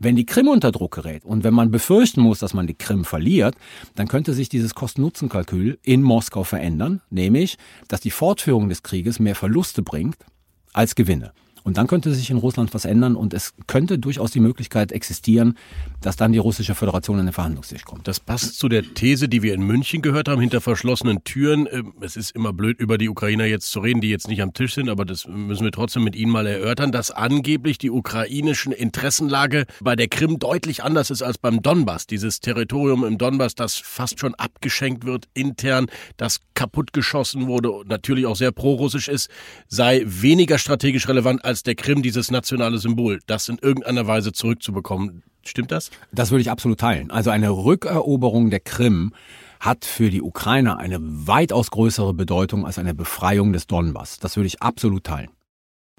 Wenn 0.00 0.16
die 0.16 0.26
Krim 0.26 0.48
unter 0.48 0.72
Druck 0.72 0.96
gerät 0.96 1.24
und 1.24 1.44
wenn 1.44 1.54
man 1.54 1.70
befürchten 1.70 2.20
muss, 2.20 2.40
dass 2.40 2.52
man 2.52 2.66
die 2.66 2.74
Krim 2.74 3.04
verliert, 3.04 3.54
dann 3.94 4.08
könnte 4.08 4.34
sich 4.34 4.48
dieses 4.48 4.74
Kosten-Nutzen-Kalkül 4.74 5.78
in 5.82 6.02
Moskau 6.02 6.42
verändern, 6.42 7.00
nämlich, 7.10 7.56
dass 7.86 8.00
die 8.00 8.10
Fortführung 8.10 8.68
des 8.68 8.82
Krieges 8.82 9.20
mehr 9.20 9.36
Verluste 9.36 9.82
bringt 9.82 10.16
als 10.72 10.96
Gewinne. 10.96 11.32
Und 11.64 11.78
dann 11.78 11.86
könnte 11.86 12.12
sich 12.12 12.30
in 12.30 12.36
Russland 12.36 12.74
was 12.74 12.84
ändern 12.84 13.16
und 13.16 13.32
es 13.32 13.54
könnte 13.66 13.98
durchaus 13.98 14.30
die 14.30 14.40
Möglichkeit 14.40 14.92
existieren, 14.92 15.56
dass 16.02 16.16
dann 16.16 16.32
die 16.32 16.38
russische 16.38 16.74
Föderation 16.74 17.18
an 17.18 17.24
den 17.24 17.32
Verhandlungstisch 17.32 17.84
kommt. 17.84 18.06
Das 18.06 18.20
passt 18.20 18.58
zu 18.58 18.68
der 18.68 18.82
These, 18.82 19.30
die 19.30 19.42
wir 19.42 19.54
in 19.54 19.62
München 19.62 20.02
gehört 20.02 20.28
haben, 20.28 20.42
hinter 20.42 20.60
verschlossenen 20.60 21.24
Türen. 21.24 21.66
Ähm, 21.72 21.94
es 22.02 22.16
ist 22.16 22.32
immer 22.32 22.52
blöd, 22.52 22.78
über 22.78 22.98
die 22.98 23.08
Ukrainer 23.08 23.46
jetzt 23.46 23.70
zu 23.70 23.80
reden, 23.80 24.02
die 24.02 24.10
jetzt 24.10 24.28
nicht 24.28 24.42
am 24.42 24.52
Tisch 24.52 24.74
sind, 24.74 24.90
aber 24.90 25.06
das 25.06 25.26
müssen 25.26 25.64
wir 25.64 25.72
trotzdem 25.72 26.04
mit 26.04 26.14
Ihnen 26.16 26.32
mal 26.32 26.46
erörtern, 26.46 26.92
dass 26.92 27.10
angeblich 27.10 27.78
die 27.78 27.90
ukrainischen 27.90 28.72
Interessenlage 28.72 29.64
bei 29.80 29.96
der 29.96 30.08
Krim 30.08 30.38
deutlich 30.38 30.84
anders 30.84 31.10
ist 31.10 31.22
als 31.22 31.38
beim 31.38 31.62
Donbass. 31.62 32.06
Dieses 32.06 32.40
Territorium 32.40 33.04
im 33.04 33.16
Donbass, 33.16 33.54
das 33.54 33.76
fast 33.76 34.20
schon 34.20 34.34
abgeschenkt 34.34 35.06
wird 35.06 35.28
intern, 35.32 35.86
das 36.18 36.40
kaputtgeschossen 36.52 37.46
wurde, 37.46 37.70
natürlich 37.86 38.26
auch 38.26 38.36
sehr 38.36 38.52
prorussisch 38.52 39.08
ist, 39.08 39.30
sei 39.66 40.02
weniger 40.04 40.58
strategisch 40.58 41.08
relevant 41.08 41.42
als 41.42 41.53
als 41.54 41.62
der 41.62 41.76
Krim 41.76 42.02
dieses 42.02 42.32
nationale 42.32 42.78
Symbol, 42.78 43.20
das 43.28 43.48
in 43.48 43.58
irgendeiner 43.58 44.08
Weise 44.08 44.32
zurückzubekommen. 44.32 45.22
Stimmt 45.44 45.70
das? 45.70 45.92
Das 46.10 46.32
würde 46.32 46.40
ich 46.42 46.50
absolut 46.50 46.80
teilen. 46.80 47.12
Also 47.12 47.30
eine 47.30 47.48
Rückeroberung 47.50 48.50
der 48.50 48.58
Krim 48.58 49.14
hat 49.60 49.84
für 49.84 50.10
die 50.10 50.20
Ukrainer 50.20 50.78
eine 50.78 50.98
weitaus 51.00 51.70
größere 51.70 52.12
Bedeutung 52.12 52.66
als 52.66 52.80
eine 52.80 52.92
Befreiung 52.92 53.52
des 53.52 53.68
Donbass. 53.68 54.18
Das 54.18 54.36
würde 54.36 54.48
ich 54.48 54.62
absolut 54.62 55.04
teilen. 55.04 55.30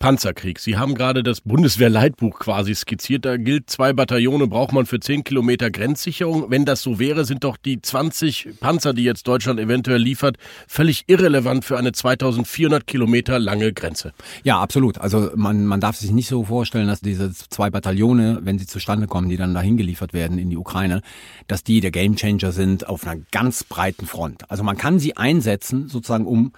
Panzerkrieg. 0.06 0.60
Sie 0.60 0.78
haben 0.78 0.94
gerade 0.94 1.24
das 1.24 1.42
Bundeswehrleitbuch 1.42 2.38
quasi 2.38 2.76
skizziert. 2.76 3.26
Da 3.26 3.38
gilt, 3.38 3.70
zwei 3.70 3.94
Bataillone 3.94 4.46
braucht 4.46 4.74
man 4.74 4.86
für 4.86 5.00
zehn 5.00 5.24
Kilometer 5.24 5.72
Grenzsicherung. 5.72 6.52
Wenn 6.52 6.66
das 6.66 6.82
so 6.82 7.00
wäre, 7.00 7.26
sind 7.26 7.44
doch 7.44 7.58
die 7.58 7.82
20 7.82 8.60
Panzer, 8.60 8.94
die 8.94 9.04
jetzt 9.04 9.28
Deutschland 9.28 9.60
eventuell 9.60 10.02
liefert, 10.02 10.38
völlig 10.68 11.06
irrelevant 11.08 11.66
für 11.66 11.78
eine 11.78 11.92
2400 11.92 12.86
Kilometer 12.86 13.40
lange 13.40 13.74
Grenze. 13.74 14.14
Ja, 14.44 14.60
absolut. 14.60 15.00
Also 15.00 15.32
man, 15.36 15.66
man 15.66 15.80
darf 15.80 15.96
sich 15.96 16.12
nicht 16.12 16.28
so 16.28 16.44
vorstellen, 16.44 16.88
dass 16.88 17.00
diese 17.00 17.34
zwei 17.34 17.70
Bataillone, 17.70 18.42
wenn 18.44 18.60
sie 18.60 18.68
zustande 18.68 19.08
kommen, 19.08 19.30
die 19.30 19.38
dann 19.38 19.54
dahin 19.54 19.78
geliefert 19.78 20.14
werden 20.14 20.38
in 20.38 20.50
die 20.50 20.58
Ukraine, 20.58 21.02
dass 21.48 21.64
die 21.64 21.80
der 21.80 21.92
Gamechanger 21.92 22.52
sind 22.52 22.88
auf 22.88 23.08
einer 23.08 23.22
ganz 23.32 23.64
breiten 23.64 24.06
Front. 24.06 24.52
Also 24.52 24.64
man 24.64 24.78
kann 24.78 25.00
sie 25.00 25.18
einsetzen, 25.18 25.88
sozusagen, 25.88 26.28
um 26.28 26.52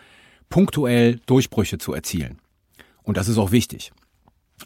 punktuell 0.50 1.20
Durchbrüche 1.28 1.78
zu 1.78 1.94
erzielen. 1.94 2.40
Und 3.08 3.16
das 3.16 3.30
ist 3.30 3.38
auch 3.38 3.52
wichtig. 3.52 3.92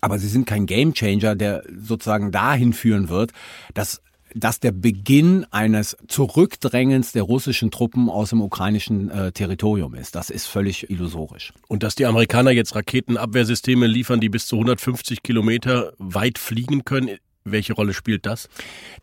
Aber 0.01 0.17
sie 0.17 0.27
sind 0.27 0.47
kein 0.47 0.65
Gamechanger, 0.65 1.35
der 1.35 1.63
sozusagen 1.77 2.31
dahin 2.31 2.73
führen 2.73 3.07
wird, 3.07 3.31
dass 3.73 4.01
dass 4.33 4.61
der 4.61 4.71
Beginn 4.71 5.45
eines 5.51 5.97
Zurückdrängens 6.07 7.11
der 7.11 7.23
russischen 7.23 7.69
Truppen 7.69 8.09
aus 8.09 8.29
dem 8.29 8.41
ukrainischen 8.41 9.09
äh, 9.09 9.33
Territorium 9.33 9.93
ist. 9.93 10.15
Das 10.15 10.29
ist 10.29 10.45
völlig 10.45 10.89
illusorisch. 10.89 11.51
Und 11.67 11.83
dass 11.83 11.95
die 11.95 12.05
Amerikaner 12.05 12.51
jetzt 12.51 12.73
Raketenabwehrsysteme 12.73 13.87
liefern, 13.87 14.21
die 14.21 14.29
bis 14.29 14.47
zu 14.47 14.55
150 14.55 15.21
Kilometer 15.21 15.91
weit 15.97 16.37
fliegen 16.37 16.85
können, 16.85 17.17
welche 17.43 17.73
Rolle 17.73 17.93
spielt 17.93 18.25
das? 18.25 18.49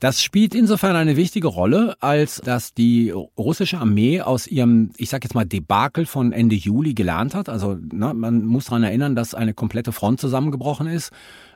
Das 0.01 0.23
spielt 0.23 0.55
insofern 0.55 0.97
eine 0.97 1.17
wichtige 1.17 1.49
Rolle, 1.49 1.97
als 2.01 2.41
dass 2.45 2.73
die 2.73 3.11
russische 3.11 3.79
Armee 3.79 4.21
aus 4.21 4.47
ihrem, 4.47 4.91
ich 4.97 5.11
sag 5.11 5.25
jetzt 5.25 5.35
mal, 5.35 5.45
Debakel 5.45 6.07
von 6.07 6.33
Ende 6.33 6.55
Juli 6.55 6.95
gelernt 6.95 7.35
hat. 7.35 7.49
Also 7.49 7.77
ne, 7.93 8.15
man 8.15 8.45
muss 8.45 8.67
daran 8.67 8.83
erinnern, 8.83 9.17
dass 9.17 9.35
eine 9.35 9.55
komplette 9.55 9.93
Front 9.93 10.21
zusammengebrochen 10.21 10.87
ist 10.87 11.11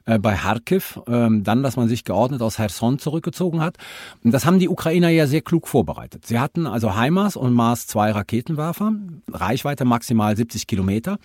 äh, 0.05 0.19
bei 0.19 0.35
Kharkiv, 0.35 1.01
ähm, 1.07 1.45
dann, 1.45 1.63
dass 1.63 1.77
man 1.77 1.89
sich 1.89 2.05
geordnet 2.05 2.43
aus 2.43 2.57
Cherson 2.57 2.99
zurückgezogen 2.99 3.61
hat. 3.61 3.77
Und 4.25 4.33
das 4.33 4.45
haben 4.45 4.59
die 4.59 4.69
Ukrainer 4.69 5.09
ja 5.09 5.27
sehr 5.27 5.43
klug 5.43 5.69
vorbereitet. 5.69 6.27
Sie 6.27 6.39
hatten 6.39 6.67
also 6.67 6.99
HIMARS 7.01 7.37
und 7.37 7.53
Mars 7.53 7.87
2 7.87 8.13
Raketenwerfer, 8.13 8.93
Reichweite 9.31 9.85
maximal 9.85 10.37
70 10.37 10.67
Kilometer. 10.67 11.19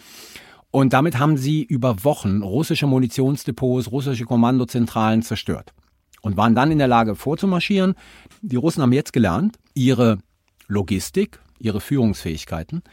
Und 0.78 0.94
damit 0.94 1.18
haben 1.18 1.38
sie 1.38 1.64
über 1.64 2.04
Wochen 2.04 2.44
russische 2.44 2.86
Munitionsdepots, 2.86 3.92
russische 3.92 4.26
Kommandozentralen 4.26 5.24
zerstört 5.24 5.74
und 6.22 6.38
waren 6.38 6.54
dann 6.54 6.70
in 6.70 6.78
der 6.78 6.88
Lage 6.88 7.16
vorzumarschieren. 7.16 7.96
Die 8.44 8.58
Russen 8.58 8.84
haben 8.84 8.94
jetzt 8.94 9.12
gelernt, 9.12 9.58
ihre 9.74 10.20
Logistik, 10.68 11.40
ihre 11.58 11.82
Führungsfähigkeiten 11.82 12.84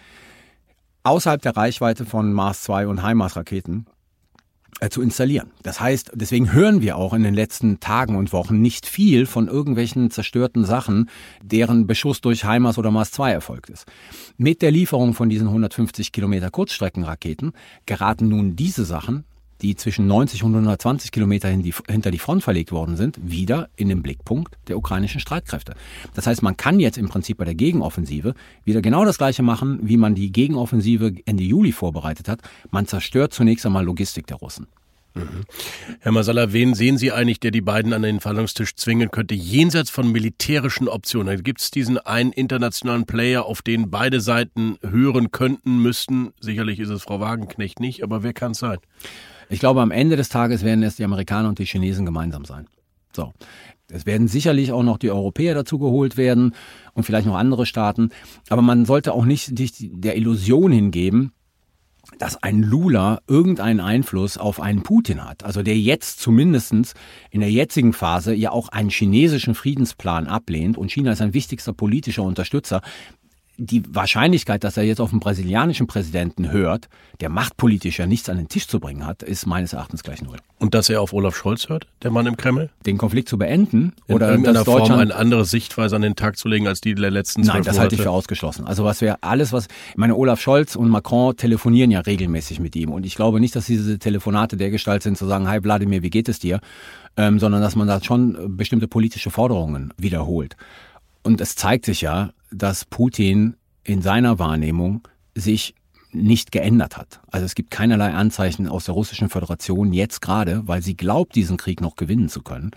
außerhalb 1.02 1.42
der 1.42 1.58
Reichweite 1.58 2.06
von 2.06 2.32
Mars 2.32 2.62
2 2.62 2.86
und 2.86 3.02
HIMARS-Raketen 3.06 3.84
äh, 4.80 4.88
zu 4.88 5.02
installieren. 5.02 5.50
Das 5.62 5.80
heißt, 5.80 6.12
deswegen 6.14 6.52
hören 6.52 6.82
wir 6.82 6.96
auch 6.96 7.14
in 7.14 7.22
den 7.22 7.34
letzten 7.34 7.80
Tagen 7.80 8.16
und 8.16 8.32
Wochen 8.32 8.60
nicht 8.60 8.86
viel 8.86 9.26
von 9.26 9.48
irgendwelchen 9.48 10.10
zerstörten 10.10 10.64
Sachen, 10.64 11.08
deren 11.42 11.86
Beschuss 11.86 12.20
durch 12.20 12.44
HIMARS 12.44 12.78
oder 12.78 12.90
Mars 12.90 13.10
2 13.12 13.32
erfolgt 13.32 13.70
ist. 13.70 13.86
Mit 14.36 14.62
der 14.62 14.70
Lieferung 14.70 15.14
von 15.14 15.28
diesen 15.28 15.48
150 15.48 16.12
Kilometer 16.12 16.50
Kurzstreckenraketen 16.50 17.52
geraten 17.86 18.28
nun 18.28 18.56
diese 18.56 18.84
Sachen 18.84 19.24
die 19.64 19.74
zwischen 19.76 20.06
90 20.06 20.44
und 20.44 20.52
120 20.52 21.10
Kilometer 21.10 21.48
hinter 21.48 22.10
die 22.10 22.18
Front 22.18 22.44
verlegt 22.44 22.70
worden 22.70 22.96
sind, 22.96 23.18
wieder 23.22 23.70
in 23.76 23.88
den 23.88 24.02
Blickpunkt 24.02 24.56
der 24.68 24.76
ukrainischen 24.76 25.20
Streitkräfte. 25.20 25.74
Das 26.14 26.26
heißt, 26.26 26.42
man 26.42 26.56
kann 26.56 26.78
jetzt 26.80 26.98
im 26.98 27.08
Prinzip 27.08 27.38
bei 27.38 27.46
der 27.46 27.54
Gegenoffensive 27.54 28.34
wieder 28.64 28.82
genau 28.82 29.06
das 29.06 29.16
Gleiche 29.16 29.42
machen, 29.42 29.80
wie 29.82 29.96
man 29.96 30.14
die 30.14 30.30
Gegenoffensive 30.30 31.14
Ende 31.24 31.44
Juli 31.44 31.72
vorbereitet 31.72 32.28
hat. 32.28 32.40
Man 32.70 32.86
zerstört 32.86 33.32
zunächst 33.32 33.64
einmal 33.64 33.84
Logistik 33.84 34.26
der 34.26 34.36
Russen. 34.36 34.66
Mhm. 35.14 35.44
Herr 36.00 36.12
Masala, 36.12 36.52
wen 36.52 36.74
sehen 36.74 36.98
Sie 36.98 37.12
eigentlich, 37.12 37.38
der 37.38 37.52
die 37.52 37.60
beiden 37.60 37.92
an 37.92 38.02
den 38.02 38.18
Verhandlungstisch 38.18 38.74
zwingen 38.74 39.12
könnte, 39.12 39.34
jenseits 39.34 39.90
von 39.90 40.10
militärischen 40.10 40.88
Optionen? 40.88 41.42
Gibt 41.44 41.60
es 41.60 41.70
diesen 41.70 41.98
einen 41.98 42.32
internationalen 42.32 43.06
Player, 43.06 43.44
auf 43.44 43.62
den 43.62 43.90
beide 43.90 44.20
Seiten 44.20 44.76
hören 44.82 45.30
könnten, 45.30 45.78
müssten? 45.78 46.32
Sicherlich 46.40 46.80
ist 46.80 46.90
es 46.90 47.02
Frau 47.02 47.20
Wagenknecht 47.20 47.78
nicht, 47.78 48.02
aber 48.02 48.24
wer 48.24 48.32
kann 48.32 48.52
es 48.52 48.58
sein? 48.58 48.78
Ich 49.48 49.60
glaube, 49.60 49.82
am 49.82 49.92
Ende 49.92 50.16
des 50.16 50.30
Tages 50.30 50.64
werden 50.64 50.82
es 50.82 50.96
die 50.96 51.04
Amerikaner 51.04 51.48
und 51.48 51.58
die 51.58 51.66
Chinesen 51.66 52.04
gemeinsam 52.04 52.44
sein. 52.44 52.66
So. 53.14 53.32
Es 53.90 54.06
werden 54.06 54.26
sicherlich 54.28 54.72
auch 54.72 54.82
noch 54.82 54.98
die 54.98 55.10
Europäer 55.10 55.54
dazu 55.54 55.78
geholt 55.78 56.16
werden 56.16 56.54
und 56.94 57.04
vielleicht 57.04 57.26
noch 57.26 57.36
andere 57.36 57.66
Staaten. 57.66 58.08
Aber 58.48 58.62
man 58.62 58.86
sollte 58.86 59.12
auch 59.12 59.26
nicht 59.26 59.50
der 59.52 60.16
Illusion 60.16 60.72
hingeben, 60.72 61.32
dass 62.18 62.42
ein 62.42 62.62
Lula 62.62 63.20
irgendeinen 63.26 63.80
Einfluss 63.80 64.38
auf 64.38 64.60
einen 64.60 64.82
Putin 64.82 65.24
hat. 65.24 65.44
Also 65.44 65.62
der 65.62 65.76
jetzt 65.76 66.20
zumindestens 66.20 66.94
in 67.30 67.40
der 67.40 67.50
jetzigen 67.50 67.92
Phase 67.92 68.34
ja 68.34 68.50
auch 68.50 68.68
einen 68.68 68.90
chinesischen 68.90 69.54
Friedensplan 69.54 70.26
ablehnt 70.26 70.78
und 70.78 70.90
China 70.90 71.12
ist 71.12 71.22
ein 71.22 71.34
wichtigster 71.34 71.72
politischer 71.72 72.22
Unterstützer 72.22 72.82
die 73.56 73.82
Wahrscheinlichkeit, 73.88 74.64
dass 74.64 74.76
er 74.76 74.82
jetzt 74.82 75.00
auf 75.00 75.10
den 75.10 75.20
brasilianischen 75.20 75.86
Präsidenten 75.86 76.50
hört, 76.50 76.88
der 77.20 77.28
machtpolitisch 77.28 77.98
ja 77.98 78.06
nichts 78.06 78.28
an 78.28 78.36
den 78.36 78.48
Tisch 78.48 78.66
zu 78.66 78.80
bringen 78.80 79.06
hat, 79.06 79.22
ist 79.22 79.46
meines 79.46 79.72
Erachtens 79.72 80.02
gleich 80.02 80.22
null. 80.22 80.38
Und 80.58 80.74
dass 80.74 80.88
er 80.88 81.00
auf 81.00 81.12
Olaf 81.12 81.36
Scholz 81.36 81.68
hört, 81.68 81.86
der 82.02 82.10
Mann 82.10 82.26
im 82.26 82.36
Kreml? 82.36 82.70
Den 82.84 82.98
Konflikt 82.98 83.28
zu 83.28 83.38
beenden 83.38 83.92
In 84.06 84.14
oder 84.16 84.30
irgendeiner 84.30 84.64
Form 84.64 84.90
eine 84.92 85.14
andere 85.14 85.44
Sichtweise 85.44 85.96
an 85.96 86.02
den 86.02 86.16
Tag 86.16 86.36
zu 86.36 86.48
legen 86.48 86.66
als 86.66 86.80
die 86.80 86.94
der 86.94 87.10
letzten 87.10 87.42
Nein, 87.42 87.62
das 87.62 87.78
halte 87.78 87.94
ich 87.94 88.02
für 88.02 88.10
ausgeschlossen. 88.10 88.66
Also 88.66 88.84
was 88.84 89.00
wir 89.00 89.18
alles, 89.22 89.52
was 89.52 89.68
ich 89.90 89.96
meine, 89.96 90.16
Olaf 90.16 90.40
Scholz 90.40 90.74
und 90.74 90.88
Macron 90.88 91.36
telefonieren 91.36 91.90
ja 91.90 92.00
regelmäßig 92.00 92.60
mit 92.60 92.74
ihm 92.76 92.90
und 92.90 93.06
ich 93.06 93.14
glaube 93.14 93.40
nicht, 93.40 93.54
dass 93.54 93.66
diese 93.66 93.98
Telefonate 93.98 94.56
der 94.56 94.70
Gestalt 94.70 95.02
sind 95.02 95.16
zu 95.16 95.26
sagen, 95.26 95.48
hi 95.48 95.62
Wladimir, 95.62 96.02
wie 96.02 96.10
geht 96.10 96.28
es 96.28 96.38
dir, 96.38 96.60
ähm, 97.16 97.38
sondern 97.38 97.62
dass 97.62 97.76
man 97.76 97.86
da 97.86 98.02
schon 98.02 98.56
bestimmte 98.56 98.88
politische 98.88 99.30
Forderungen 99.30 99.92
wiederholt. 99.96 100.56
Und 101.22 101.40
es 101.40 101.56
zeigt 101.56 101.86
sich 101.86 102.02
ja, 102.02 102.30
dass 102.54 102.84
Putin 102.84 103.56
in 103.82 104.02
seiner 104.02 104.38
Wahrnehmung 104.38 105.06
sich 105.34 105.74
nicht 106.12 106.52
geändert 106.52 106.96
hat. 106.96 107.20
Also 107.30 107.44
es 107.44 107.54
gibt 107.54 107.70
keinerlei 107.70 108.12
Anzeichen 108.12 108.68
aus 108.68 108.84
der 108.84 108.94
Russischen 108.94 109.28
Föderation 109.28 109.92
jetzt 109.92 110.20
gerade, 110.22 110.66
weil 110.66 110.80
sie 110.80 110.96
glaubt, 110.96 111.34
diesen 111.34 111.56
Krieg 111.56 111.80
noch 111.80 111.96
gewinnen 111.96 112.28
zu 112.28 112.42
können, 112.42 112.70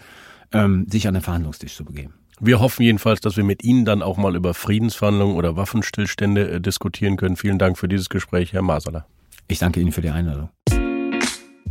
ähm, 0.52 0.88
sich 0.90 1.08
an 1.08 1.14
den 1.14 1.24
Verhandlungstisch 1.24 1.76
zu 1.76 1.86
begeben. 1.86 2.14
Wir 2.40 2.60
hoffen 2.60 2.84
jedenfalls, 2.84 3.20
dass 3.22 3.38
wir 3.38 3.44
mit 3.44 3.64
Ihnen 3.64 3.86
dann 3.86 4.02
auch 4.02 4.18
mal 4.18 4.36
über 4.36 4.54
Friedensverhandlungen 4.54 5.36
oder 5.36 5.56
Waffenstillstände 5.56 6.50
äh, 6.50 6.62
diskutieren 6.62 7.18
können. 7.18 7.36
Vielen 7.36 7.58
Dank 7.58 7.78
für 7.78 7.88
dieses 7.88 8.10
Gespräch, 8.10 8.54
Herr 8.54 8.62
Maserler. 8.62 9.08
Ich 9.48 9.60
danke 9.60 9.80
Ihnen 9.80 9.92
für 9.92 10.02
die 10.02 10.10
Einladung. 10.10 10.50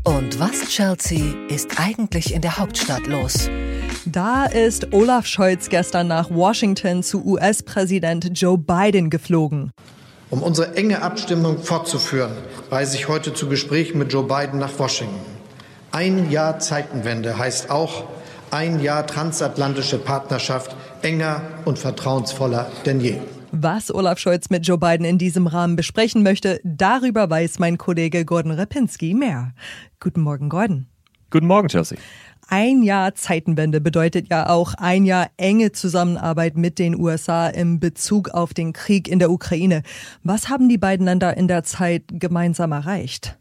Und 0.06 0.38
was, 0.38 0.68
Chelsea, 0.68 1.34
ist 1.48 1.80
eigentlich 1.80 2.32
in 2.32 2.40
der 2.40 2.58
Hauptstadt 2.58 3.08
los? 3.08 3.50
Da 4.04 4.44
ist 4.44 4.92
Olaf 4.92 5.26
Scholz 5.26 5.68
gestern 5.68 6.06
nach 6.06 6.30
Washington 6.30 7.02
zu 7.02 7.26
US-Präsident 7.26 8.30
Joe 8.40 8.56
Biden 8.56 9.10
geflogen. 9.10 9.72
Um 10.30 10.44
unsere 10.44 10.76
enge 10.76 11.02
Abstimmung 11.02 11.58
fortzuführen, 11.58 12.30
reise 12.70 12.96
ich 12.96 13.08
heute 13.08 13.34
zu 13.34 13.48
Gesprächen 13.48 13.98
mit 13.98 14.12
Joe 14.12 14.22
Biden 14.22 14.60
nach 14.60 14.78
Washington. 14.78 15.18
Ein 15.90 16.30
Jahr 16.30 16.60
Zeitenwende 16.60 17.36
heißt 17.36 17.70
auch 17.70 18.04
ein 18.52 18.78
Jahr 18.78 19.08
transatlantische 19.08 19.98
Partnerschaft 19.98 20.76
enger 21.02 21.42
und 21.64 21.80
vertrauensvoller 21.80 22.70
denn 22.84 23.00
je. 23.00 23.18
Was 23.52 23.94
Olaf 23.94 24.18
Scholz 24.18 24.50
mit 24.50 24.66
Joe 24.66 24.78
Biden 24.78 25.06
in 25.06 25.18
diesem 25.18 25.46
Rahmen 25.46 25.76
besprechen 25.76 26.22
möchte, 26.22 26.60
darüber 26.64 27.30
weiß 27.30 27.58
mein 27.58 27.78
Kollege 27.78 28.24
Gordon 28.24 28.52
Repinski 28.52 29.14
mehr. 29.14 29.52
Guten 30.00 30.20
Morgen, 30.20 30.48
Gordon. 30.48 30.86
Guten 31.30 31.46
Morgen, 31.46 31.68
Chelsea. 31.68 31.98
Ein 32.48 32.82
Jahr 32.82 33.14
Zeitenwende 33.14 33.80
bedeutet 33.80 34.28
ja 34.30 34.48
auch 34.48 34.74
ein 34.74 35.04
Jahr 35.04 35.30
enge 35.36 35.72
Zusammenarbeit 35.72 36.56
mit 36.56 36.78
den 36.78 36.98
USA 36.98 37.48
im 37.48 37.80
Bezug 37.80 38.28
auf 38.30 38.54
den 38.54 38.72
Krieg 38.72 39.08
in 39.08 39.18
der 39.18 39.30
Ukraine. 39.30 39.82
Was 40.22 40.48
haben 40.48 40.68
die 40.68 40.78
beiden 40.78 41.06
Länder 41.06 41.36
in 41.36 41.48
der 41.48 41.64
Zeit 41.64 42.04
gemeinsam 42.08 42.72
erreicht? 42.72 43.36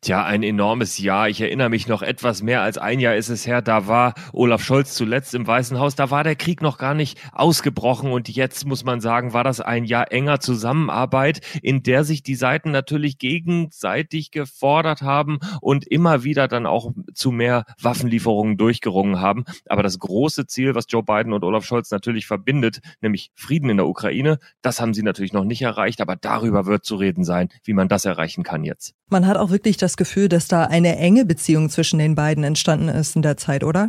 Tja, 0.00 0.24
ein 0.24 0.42
enormes 0.42 0.98
Jahr. 0.98 1.28
Ich 1.28 1.40
erinnere 1.40 1.68
mich 1.68 1.88
noch 1.88 2.02
etwas 2.02 2.42
mehr 2.42 2.62
als 2.62 2.78
ein 2.78 3.00
Jahr 3.00 3.16
ist 3.16 3.28
es 3.28 3.46
her. 3.46 3.62
Da 3.62 3.86
war 3.86 4.14
Olaf 4.32 4.62
Scholz 4.62 4.94
zuletzt 4.94 5.34
im 5.34 5.46
Weißen 5.46 5.78
Haus. 5.78 5.94
Da 5.94 6.10
war 6.10 6.24
der 6.24 6.36
Krieg 6.36 6.62
noch 6.62 6.78
gar 6.78 6.94
nicht 6.94 7.18
ausgebrochen. 7.32 8.12
Und 8.12 8.28
jetzt 8.28 8.66
muss 8.66 8.84
man 8.84 9.00
sagen, 9.00 9.32
war 9.32 9.44
das 9.44 9.60
ein 9.60 9.84
Jahr 9.84 10.12
enger 10.12 10.40
Zusammenarbeit, 10.40 11.40
in 11.62 11.82
der 11.82 12.04
sich 12.04 12.22
die 12.22 12.34
Seiten 12.34 12.70
natürlich 12.70 13.18
gegenseitig 13.18 14.30
gefordert 14.30 15.02
haben 15.02 15.38
und 15.60 15.86
immer 15.86 16.24
wieder 16.24 16.48
dann 16.48 16.66
auch 16.66 16.92
zu 17.14 17.30
mehr 17.30 17.64
Waffenlieferungen 17.80 18.56
durchgerungen 18.56 19.20
haben. 19.20 19.44
Aber 19.68 19.82
das 19.82 19.98
große 19.98 20.46
Ziel, 20.46 20.74
was 20.74 20.86
Joe 20.88 21.02
Biden 21.02 21.32
und 21.32 21.44
Olaf 21.44 21.64
Scholz 21.64 21.90
natürlich 21.90 22.26
verbindet, 22.26 22.80
nämlich 23.00 23.30
Frieden 23.34 23.70
in 23.70 23.76
der 23.78 23.86
Ukraine, 23.86 24.38
das 24.62 24.80
haben 24.80 24.94
sie 24.94 25.02
natürlich 25.02 25.32
noch 25.32 25.44
nicht 25.44 25.62
erreicht. 25.62 26.00
Aber 26.00 26.16
darüber 26.16 26.66
wird 26.66 26.84
zu 26.84 26.96
reden 26.96 27.24
sein, 27.24 27.48
wie 27.64 27.72
man 27.72 27.88
das 27.88 28.04
erreichen 28.04 28.42
kann 28.42 28.64
jetzt. 28.64 28.94
Man 29.08 29.26
hat 29.26 29.36
auch 29.36 29.50
wirklich 29.50 29.63
wirklich 29.64 29.78
das 29.78 29.96
Gefühl, 29.96 30.28
dass 30.28 30.46
da 30.46 30.64
eine 30.64 30.98
enge 30.98 31.24
Beziehung 31.24 31.70
zwischen 31.70 31.98
den 31.98 32.14
beiden 32.14 32.44
entstanden 32.44 32.90
ist 32.90 33.16
in 33.16 33.22
der 33.22 33.38
Zeit, 33.38 33.64
oder? 33.64 33.88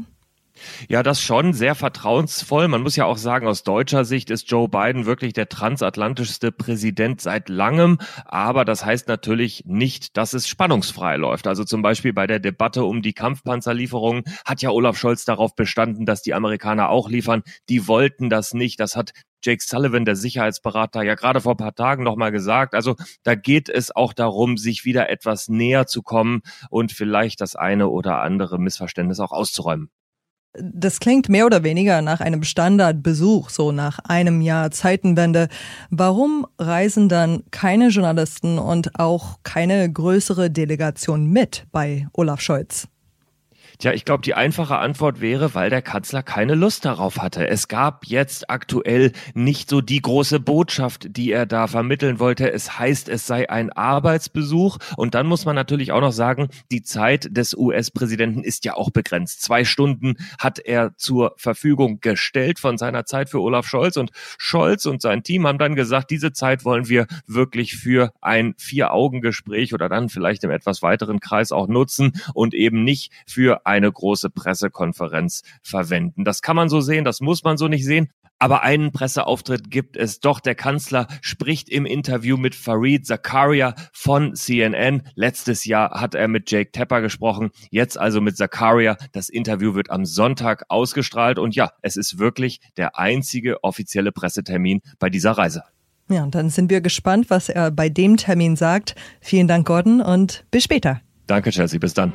Ja, 0.87 1.03
das 1.03 1.21
schon 1.21 1.51
sehr 1.51 1.75
vertrauensvoll. 1.75 2.69
Man 2.69 2.81
muss 2.81 2.95
ja 2.95 3.03
auch 3.03 3.17
sagen, 3.17 3.45
aus 3.45 3.63
deutscher 3.63 4.05
Sicht 4.05 4.29
ist 4.29 4.49
Joe 4.49 4.69
Biden 4.69 5.05
wirklich 5.05 5.33
der 5.33 5.49
transatlantischste 5.49 6.53
Präsident 6.53 7.19
seit 7.19 7.49
langem. 7.49 7.97
Aber 8.23 8.63
das 8.63 8.85
heißt 8.85 9.09
natürlich 9.09 9.63
nicht, 9.65 10.15
dass 10.15 10.33
es 10.33 10.47
spannungsfrei 10.47 11.17
läuft. 11.17 11.45
Also 11.45 11.65
zum 11.65 11.81
Beispiel 11.81 12.13
bei 12.13 12.25
der 12.25 12.39
Debatte 12.39 12.85
um 12.85 13.01
die 13.01 13.11
Kampfpanzerlieferungen 13.11 14.23
hat 14.45 14.61
ja 14.61 14.69
Olaf 14.69 14.97
Scholz 14.97 15.25
darauf 15.25 15.55
bestanden, 15.55 16.05
dass 16.05 16.21
die 16.21 16.33
Amerikaner 16.33 16.87
auch 16.87 17.09
liefern. 17.09 17.43
Die 17.67 17.89
wollten 17.89 18.29
das 18.29 18.53
nicht. 18.53 18.79
Das 18.79 18.95
hat 18.95 19.11
Jake 19.45 19.63
Sullivan, 19.63 20.05
der 20.05 20.15
Sicherheitsberater, 20.15 21.03
ja 21.03 21.15
gerade 21.15 21.41
vor 21.41 21.53
ein 21.53 21.57
paar 21.57 21.75
Tagen 21.75 22.03
nochmal 22.03 22.31
gesagt. 22.31 22.73
Also 22.73 22.95
da 23.23 23.35
geht 23.35 23.69
es 23.69 23.95
auch 23.95 24.13
darum, 24.13 24.57
sich 24.57 24.85
wieder 24.85 25.09
etwas 25.09 25.49
näher 25.49 25.85
zu 25.85 26.01
kommen 26.01 26.41
und 26.69 26.91
vielleicht 26.91 27.41
das 27.41 27.55
eine 27.55 27.89
oder 27.89 28.21
andere 28.21 28.59
Missverständnis 28.59 29.19
auch 29.19 29.31
auszuräumen. 29.31 29.89
Das 30.57 30.99
klingt 30.99 31.27
mehr 31.27 31.45
oder 31.45 31.63
weniger 31.63 32.01
nach 32.01 32.21
einem 32.21 32.43
Standardbesuch, 32.43 33.49
so 33.49 33.73
nach 33.73 33.99
einem 33.99 34.39
Jahr 34.39 34.71
Zeitenwende. 34.71 35.49
Warum 35.89 36.47
reisen 36.57 37.09
dann 37.09 37.43
keine 37.51 37.89
Journalisten 37.89 38.57
und 38.57 38.97
auch 38.97 39.39
keine 39.43 39.91
größere 39.91 40.49
Delegation 40.49 41.27
mit 41.27 41.65
bei 41.71 42.07
Olaf 42.13 42.39
Scholz? 42.39 42.87
Tja, 43.77 43.91
ich 43.91 44.05
glaube, 44.05 44.21
die 44.23 44.33
einfache 44.33 44.77
Antwort 44.77 45.19
wäre, 45.19 45.53
weil 45.53 45.69
der 45.69 45.81
Kanzler 45.81 46.23
keine 46.23 46.55
Lust 46.55 46.85
darauf 46.85 47.17
hatte. 47.17 47.47
Es 47.47 47.67
gab 47.67 48.05
jetzt 48.05 48.49
aktuell 48.49 49.11
nicht 49.33 49.69
so 49.69 49.81
die 49.81 50.01
große 50.01 50.39
Botschaft, 50.39 51.07
die 51.17 51.31
er 51.31 51.45
da 51.45 51.67
vermitteln 51.67 52.19
wollte. 52.19 52.51
Es 52.51 52.79
heißt, 52.79 53.09
es 53.09 53.27
sei 53.27 53.49
ein 53.49 53.71
Arbeitsbesuch. 53.71 54.77
Und 54.95 55.13
dann 55.13 55.27
muss 55.27 55.45
man 55.45 55.55
natürlich 55.55 55.91
auch 55.91 55.99
noch 55.99 56.13
sagen, 56.13 56.47
die 56.71 56.83
Zeit 56.83 57.27
des 57.35 57.53
US-Präsidenten 57.53 58.43
ist 58.43 58.63
ja 58.63 58.75
auch 58.75 58.91
begrenzt. 58.91 59.41
Zwei 59.41 59.65
Stunden 59.65 60.15
hat 60.39 60.59
er 60.59 60.95
zur 60.95 61.33
Verfügung 61.37 61.99
gestellt 61.99 62.59
von 62.59 62.77
seiner 62.77 63.05
Zeit 63.05 63.29
für 63.29 63.41
Olaf 63.41 63.67
Scholz. 63.67 63.97
Und 63.97 64.11
Scholz 64.37 64.85
und 64.85 65.01
sein 65.01 65.23
Team 65.23 65.45
haben 65.47 65.57
dann 65.57 65.75
gesagt, 65.75 66.11
diese 66.11 66.31
Zeit 66.31 66.63
wollen 66.63 66.87
wir 66.87 67.07
wirklich 67.27 67.75
für 67.75 68.13
ein 68.21 68.55
Vier-Augen-Gespräch 68.57 69.73
oder 69.73 69.89
dann 69.89 70.07
vielleicht 70.07 70.43
im 70.45 70.51
etwas 70.51 70.81
weiteren 70.81 71.19
Kreis 71.19 71.51
auch 71.51 71.67
nutzen 71.67 72.13
und 72.33 72.53
eben 72.53 72.83
nicht 72.83 73.11
für 73.27 73.64
eine 73.65 73.91
große 73.91 74.29
Pressekonferenz 74.29 75.43
verwenden. 75.61 76.23
Das 76.23 76.41
kann 76.41 76.55
man 76.55 76.69
so 76.69 76.81
sehen, 76.81 77.05
das 77.05 77.21
muss 77.21 77.43
man 77.43 77.57
so 77.57 77.67
nicht 77.67 77.85
sehen. 77.85 78.09
Aber 78.37 78.63
einen 78.63 78.91
Presseauftritt 78.91 79.71
gibt 79.71 79.95
es 79.95 80.19
doch. 80.19 80.41
Der 80.41 80.55
Kanzler 80.55 81.07
spricht 81.21 81.69
im 81.69 81.85
Interview 81.85 82.35
mit 82.35 82.53
Farid 82.53 83.05
Zakaria 83.05 83.75
von 83.93 84.35
CNN. 84.35 85.03
Letztes 85.15 85.63
Jahr 85.63 86.01
hat 86.01 86.15
er 86.15 86.27
mit 86.27 86.51
Jake 86.51 86.71
Tapper 86.71 87.01
gesprochen. 87.01 87.51
Jetzt 87.71 87.97
also 87.97 88.19
mit 88.19 88.35
Zakaria. 88.35 88.97
Das 89.13 89.29
Interview 89.29 89.73
wird 89.73 89.89
am 89.89 90.05
Sonntag 90.05 90.65
ausgestrahlt. 90.67 91.39
Und 91.39 91.55
ja, 91.55 91.71
es 91.81 91.95
ist 91.95 92.19
wirklich 92.19 92.59
der 92.75 92.97
einzige 92.97 93.63
offizielle 93.63 94.11
Pressetermin 94.11 94.81
bei 94.99 95.09
dieser 95.09 95.31
Reise. 95.31 95.63
Ja, 96.09 96.23
und 96.23 96.35
dann 96.35 96.49
sind 96.49 96.69
wir 96.69 96.81
gespannt, 96.81 97.29
was 97.29 97.49
er 97.49 97.71
bei 97.71 97.89
dem 97.89 98.17
Termin 98.17 98.55
sagt. 98.57 98.95
Vielen 99.21 99.47
Dank, 99.47 99.65
Gordon, 99.65 100.01
und 100.01 100.45
bis 100.51 100.63
später. 100.63 101.01
Danke, 101.25 101.49
Chelsea. 101.51 101.79
Bis 101.79 101.93
dann. 101.93 102.13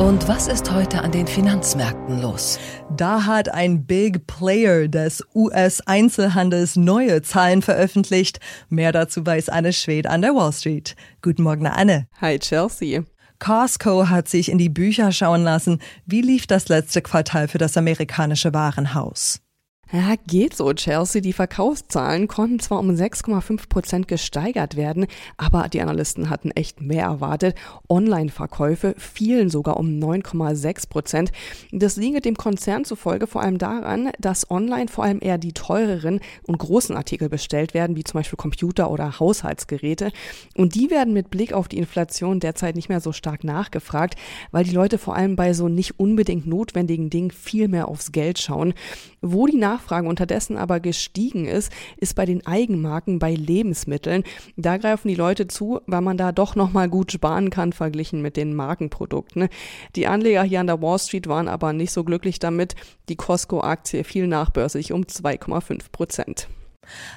Und 0.00 0.26
was 0.28 0.48
ist 0.48 0.72
heute 0.72 1.02
an 1.02 1.12
den 1.12 1.26
Finanzmärkten 1.26 2.22
los? 2.22 2.58
Da 2.96 3.26
hat 3.26 3.52
ein 3.52 3.84
Big 3.84 4.26
Player 4.26 4.88
des 4.88 5.22
US-Einzelhandels 5.34 6.76
neue 6.76 7.20
Zahlen 7.20 7.60
veröffentlicht. 7.60 8.40
Mehr 8.70 8.92
dazu 8.92 9.26
weiß 9.26 9.50
Anne 9.50 9.74
Schwed 9.74 10.06
an 10.06 10.22
der 10.22 10.34
Wall 10.34 10.54
Street. 10.54 10.96
Guten 11.20 11.42
Morgen, 11.42 11.66
Anne. 11.66 12.08
Hi, 12.18 12.38
Chelsea. 12.38 13.02
Costco 13.40 14.08
hat 14.08 14.26
sich 14.26 14.50
in 14.50 14.56
die 14.56 14.70
Bücher 14.70 15.12
schauen 15.12 15.44
lassen. 15.44 15.82
Wie 16.06 16.22
lief 16.22 16.46
das 16.46 16.70
letzte 16.70 17.02
Quartal 17.02 17.46
für 17.46 17.58
das 17.58 17.76
amerikanische 17.76 18.54
Warenhaus? 18.54 19.42
Ja, 19.92 20.14
geht 20.28 20.54
so, 20.54 20.72
Chelsea. 20.72 21.20
Die 21.20 21.32
Verkaufszahlen 21.32 22.28
konnten 22.28 22.60
zwar 22.60 22.78
um 22.78 22.90
6,5 22.90 23.68
Prozent 23.68 24.06
gesteigert 24.06 24.76
werden, 24.76 25.06
aber 25.36 25.68
die 25.68 25.80
Analysten 25.80 26.30
hatten 26.30 26.52
echt 26.52 26.80
mehr 26.80 27.06
erwartet. 27.06 27.56
Online-Verkäufe 27.88 28.94
fielen 28.98 29.50
sogar 29.50 29.78
um 29.78 29.88
9,6 29.98 30.88
Prozent. 30.88 31.32
Das 31.72 31.96
liege 31.96 32.20
dem 32.20 32.36
Konzern 32.36 32.84
zufolge 32.84 33.26
vor 33.26 33.42
allem 33.42 33.58
daran, 33.58 34.10
dass 34.20 34.48
online 34.48 34.86
vor 34.86 35.02
allem 35.02 35.18
eher 35.20 35.38
die 35.38 35.54
teureren 35.54 36.20
und 36.46 36.58
großen 36.58 36.96
Artikel 36.96 37.28
bestellt 37.28 37.74
werden, 37.74 37.96
wie 37.96 38.04
zum 38.04 38.20
Beispiel 38.20 38.36
Computer 38.36 38.92
oder 38.92 39.18
Haushaltsgeräte. 39.18 40.12
Und 40.56 40.76
die 40.76 40.90
werden 40.90 41.12
mit 41.12 41.30
Blick 41.30 41.52
auf 41.52 41.66
die 41.66 41.78
Inflation 41.78 42.38
derzeit 42.38 42.76
nicht 42.76 42.90
mehr 42.90 43.00
so 43.00 43.10
stark 43.10 43.42
nachgefragt, 43.42 44.14
weil 44.52 44.62
die 44.62 44.70
Leute 44.70 44.98
vor 44.98 45.16
allem 45.16 45.34
bei 45.34 45.52
so 45.52 45.68
nicht 45.68 45.98
unbedingt 45.98 46.46
notwendigen 46.46 47.10
Dingen 47.10 47.32
viel 47.32 47.66
mehr 47.66 47.88
aufs 47.88 48.12
Geld 48.12 48.38
schauen. 48.38 48.72
Wo 49.20 49.46
die 49.46 49.58
Nachfrage 49.58 49.79
unterdessen 50.06 50.56
aber 50.56 50.80
gestiegen 50.80 51.46
ist, 51.46 51.72
ist 51.96 52.14
bei 52.14 52.24
den 52.24 52.46
Eigenmarken 52.46 53.18
bei 53.18 53.34
Lebensmitteln. 53.34 54.24
Da 54.56 54.76
greifen 54.76 55.08
die 55.08 55.14
Leute 55.14 55.48
zu, 55.48 55.80
weil 55.86 56.00
man 56.00 56.16
da 56.16 56.32
doch 56.32 56.54
nochmal 56.56 56.88
gut 56.88 57.12
sparen 57.12 57.50
kann, 57.50 57.72
verglichen 57.72 58.22
mit 58.22 58.36
den 58.36 58.54
Markenprodukten. 58.54 59.48
Die 59.96 60.06
Anleger 60.06 60.42
hier 60.42 60.60
an 60.60 60.66
der 60.66 60.82
Wall 60.82 60.98
Street 60.98 61.26
waren 61.26 61.48
aber 61.48 61.72
nicht 61.72 61.92
so 61.92 62.04
glücklich 62.04 62.38
damit. 62.38 62.74
Die 63.08 63.16
Costco-Aktie 63.16 64.04
fiel 64.04 64.26
nachbörslich 64.26 64.92
um 64.92 65.02
2,5 65.02 65.90
Prozent. 65.92 66.48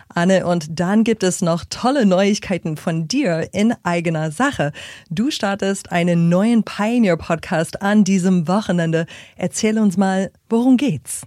Anne, 0.10 0.46
und 0.46 0.80
dann 0.80 1.04
gibt 1.04 1.24
es 1.24 1.42
noch 1.42 1.66
tolle 1.70 2.06
Neuigkeiten 2.06 2.78
von 2.78 3.08
dir 3.08 3.50
in 3.54 3.74
eigener 3.84 4.32
Sache. 4.32 4.72
Du 5.10 5.32
startest 5.32 5.92
einen 5.92 6.30
neuen 6.30 6.64
Pioneer-Podcast 6.64 7.82
an 7.82 8.04
diesem 8.04 8.48
Wochenende. 8.48 9.06
Erzähl 9.36 9.80
uns 9.80 9.98
mal, 9.98 10.32
worum 10.50 10.78
geht's? 10.78 11.24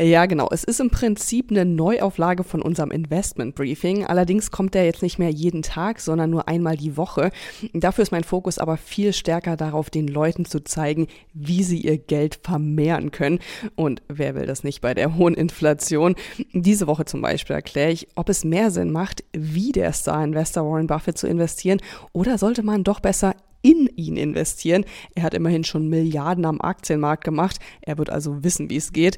Ja, 0.00 0.26
genau. 0.26 0.46
Es 0.52 0.62
ist 0.62 0.78
im 0.78 0.90
Prinzip 0.90 1.50
eine 1.50 1.64
Neuauflage 1.64 2.44
von 2.44 2.62
unserem 2.62 2.92
Investment 2.92 3.56
Briefing. 3.56 4.06
Allerdings 4.06 4.52
kommt 4.52 4.74
der 4.74 4.84
jetzt 4.84 5.02
nicht 5.02 5.18
mehr 5.18 5.30
jeden 5.30 5.62
Tag, 5.62 5.98
sondern 5.98 6.30
nur 6.30 6.46
einmal 6.46 6.76
die 6.76 6.96
Woche. 6.96 7.32
Dafür 7.74 8.02
ist 8.02 8.12
mein 8.12 8.22
Fokus 8.22 8.58
aber 8.58 8.76
viel 8.76 9.12
stärker 9.12 9.56
darauf, 9.56 9.90
den 9.90 10.06
Leuten 10.06 10.44
zu 10.44 10.62
zeigen, 10.62 11.08
wie 11.34 11.64
sie 11.64 11.80
ihr 11.80 11.98
Geld 11.98 12.38
vermehren 12.44 13.10
können. 13.10 13.40
Und 13.74 14.00
wer 14.06 14.36
will 14.36 14.46
das 14.46 14.62
nicht 14.62 14.82
bei 14.82 14.94
der 14.94 15.16
hohen 15.16 15.34
Inflation? 15.34 16.14
Diese 16.52 16.86
Woche 16.86 17.04
zum 17.04 17.20
Beispiel 17.20 17.56
erkläre 17.56 17.90
ich, 17.90 18.06
ob 18.14 18.28
es 18.28 18.44
mehr 18.44 18.70
Sinn 18.70 18.92
macht, 18.92 19.24
wie 19.32 19.72
der 19.72 19.92
Star-Investor 19.92 20.64
Warren 20.64 20.86
Buffett 20.86 21.18
zu 21.18 21.26
investieren 21.26 21.80
oder 22.12 22.38
sollte 22.38 22.62
man 22.62 22.84
doch 22.84 23.00
besser 23.00 23.34
in 23.62 23.88
ihn 23.96 24.16
investieren. 24.16 24.84
Er 25.14 25.24
hat 25.24 25.34
immerhin 25.34 25.64
schon 25.64 25.88
Milliarden 25.88 26.44
am 26.44 26.60
Aktienmarkt 26.60 27.24
gemacht. 27.24 27.58
Er 27.80 27.98
wird 27.98 28.10
also 28.10 28.44
wissen, 28.44 28.70
wie 28.70 28.76
es 28.76 28.92
geht. 28.92 29.16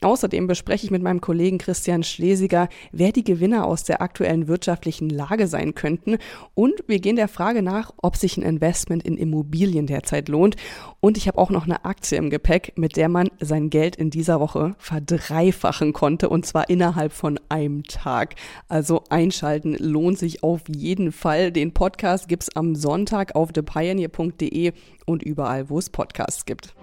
Außerdem 0.00 0.46
bespreche 0.46 0.86
ich 0.86 0.90
mit 0.90 1.02
meinem 1.02 1.20
Kollegen 1.20 1.58
Christian 1.58 2.02
Schlesiger, 2.02 2.68
wer 2.90 3.12
die 3.12 3.24
Gewinner 3.24 3.66
aus 3.66 3.84
der 3.84 4.02
aktuellen 4.02 4.48
wirtschaftlichen 4.48 5.10
Lage 5.10 5.46
sein 5.46 5.74
könnten. 5.74 6.18
Und 6.54 6.84
wir 6.86 7.00
gehen 7.00 7.16
der 7.16 7.28
Frage 7.28 7.62
nach, 7.62 7.92
ob 8.02 8.16
sich 8.16 8.36
ein 8.36 8.42
Investment 8.42 9.02
in 9.04 9.16
Immobilien 9.16 9.86
derzeit 9.86 10.28
lohnt. 10.28 10.56
Und 11.00 11.16
ich 11.16 11.28
habe 11.28 11.38
auch 11.38 11.50
noch 11.50 11.64
eine 11.64 11.84
Aktie 11.84 12.18
im 12.18 12.30
Gepäck, 12.30 12.72
mit 12.76 12.96
der 12.96 13.08
man 13.08 13.28
sein 13.40 13.70
Geld 13.70 13.96
in 13.96 14.10
dieser 14.10 14.40
Woche 14.40 14.74
verdreifachen 14.78 15.92
konnte 15.92 16.28
und 16.28 16.46
zwar 16.46 16.70
innerhalb 16.70 17.12
von 17.12 17.38
einem 17.48 17.84
Tag. 17.84 18.36
Also 18.68 19.04
einschalten 19.10 19.74
lohnt 19.74 20.18
sich 20.18 20.42
auf 20.42 20.62
jeden 20.68 21.12
Fall. 21.12 21.52
Den 21.52 21.74
Podcast 21.74 22.28
gibt 22.28 22.44
es 22.44 22.56
am 22.56 22.74
Sonntag 22.74 23.34
auf 23.34 23.52
thepioneer.de 23.82 24.72
und 25.06 25.22
überall, 25.22 25.68
wo 25.68 25.78
es 25.78 25.90
Podcasts 25.90 26.44
gibt. 26.44 26.74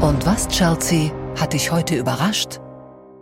Und 0.00 0.24
was, 0.26 0.48
Chelsea, 0.48 1.10
hat 1.36 1.52
dich 1.52 1.72
heute 1.72 1.96
überrascht? 1.96 2.60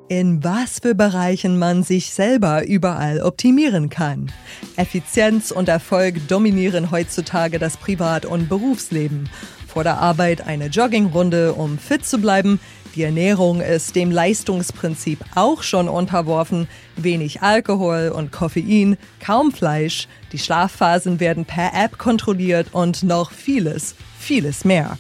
in 0.09 0.45
was 0.45 0.79
für 0.81 0.95
Bereichen 0.95 1.59
man 1.59 1.83
sich 1.83 2.11
selber 2.11 2.65
überall 2.65 3.21
optimieren 3.21 3.89
kann. 3.89 4.31
Effizienz 4.77 5.51
und 5.51 5.69
Erfolg 5.69 6.29
dominieren 6.29 6.91
heutzutage 6.91 7.59
das 7.59 7.77
Privat- 7.77 8.25
und 8.25 8.49
Berufsleben. 8.49 9.29
Vor 9.67 9.83
der 9.83 9.99
Arbeit 9.99 10.47
eine 10.47 10.67
Joggingrunde, 10.67 11.55
um 11.55 11.79
fit 11.79 12.07
zu 12.07 12.19
bleiben. 12.19 12.61
Die 12.97 13.03
Ernährung 13.03 13.61
ist 13.61 13.95
dem 13.95 14.11
Leistungsprinzip 14.11 15.19
auch 15.35 15.63
schon 15.63 15.87
unterworfen. 15.87 16.67
Wenig 16.97 17.43
Alkohol 17.43 18.09
und 18.09 18.33
Koffein, 18.33 18.97
kaum 19.21 19.53
Fleisch. 19.53 20.09
Die 20.33 20.39
Schlafphasen 20.39 21.21
werden 21.21 21.45
per 21.45 21.75
App 21.75 21.99
kontrolliert 21.99 22.69
und 22.73 23.03
noch 23.03 23.33
vieles, 23.33 23.97
vieles 24.19 24.65
mehr. 24.65 24.97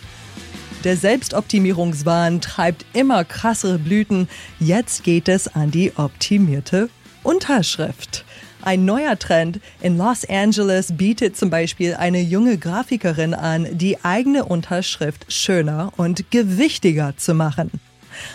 Der 0.84 0.98
Selbstoptimierungswahn 0.98 2.42
treibt 2.42 2.84
immer 2.92 3.24
krassere 3.24 3.78
Blüten. 3.78 4.28
Jetzt 4.60 5.02
geht 5.02 5.26
es 5.26 5.48
an 5.48 5.70
die 5.70 5.96
optimierte 5.96 6.90
Unterschrift. 7.22 8.26
Ein 8.60 8.84
neuer 8.84 9.18
Trend 9.18 9.60
in 9.80 9.96
Los 9.96 10.28
Angeles 10.28 10.94
bietet 10.94 11.34
zum 11.34 11.48
Beispiel 11.48 11.94
eine 11.94 12.20
junge 12.20 12.58
Grafikerin 12.58 13.32
an, 13.32 13.66
die 13.70 14.04
eigene 14.04 14.44
Unterschrift 14.44 15.32
schöner 15.32 15.94
und 15.96 16.30
gewichtiger 16.30 17.16
zu 17.16 17.32
machen. 17.32 17.70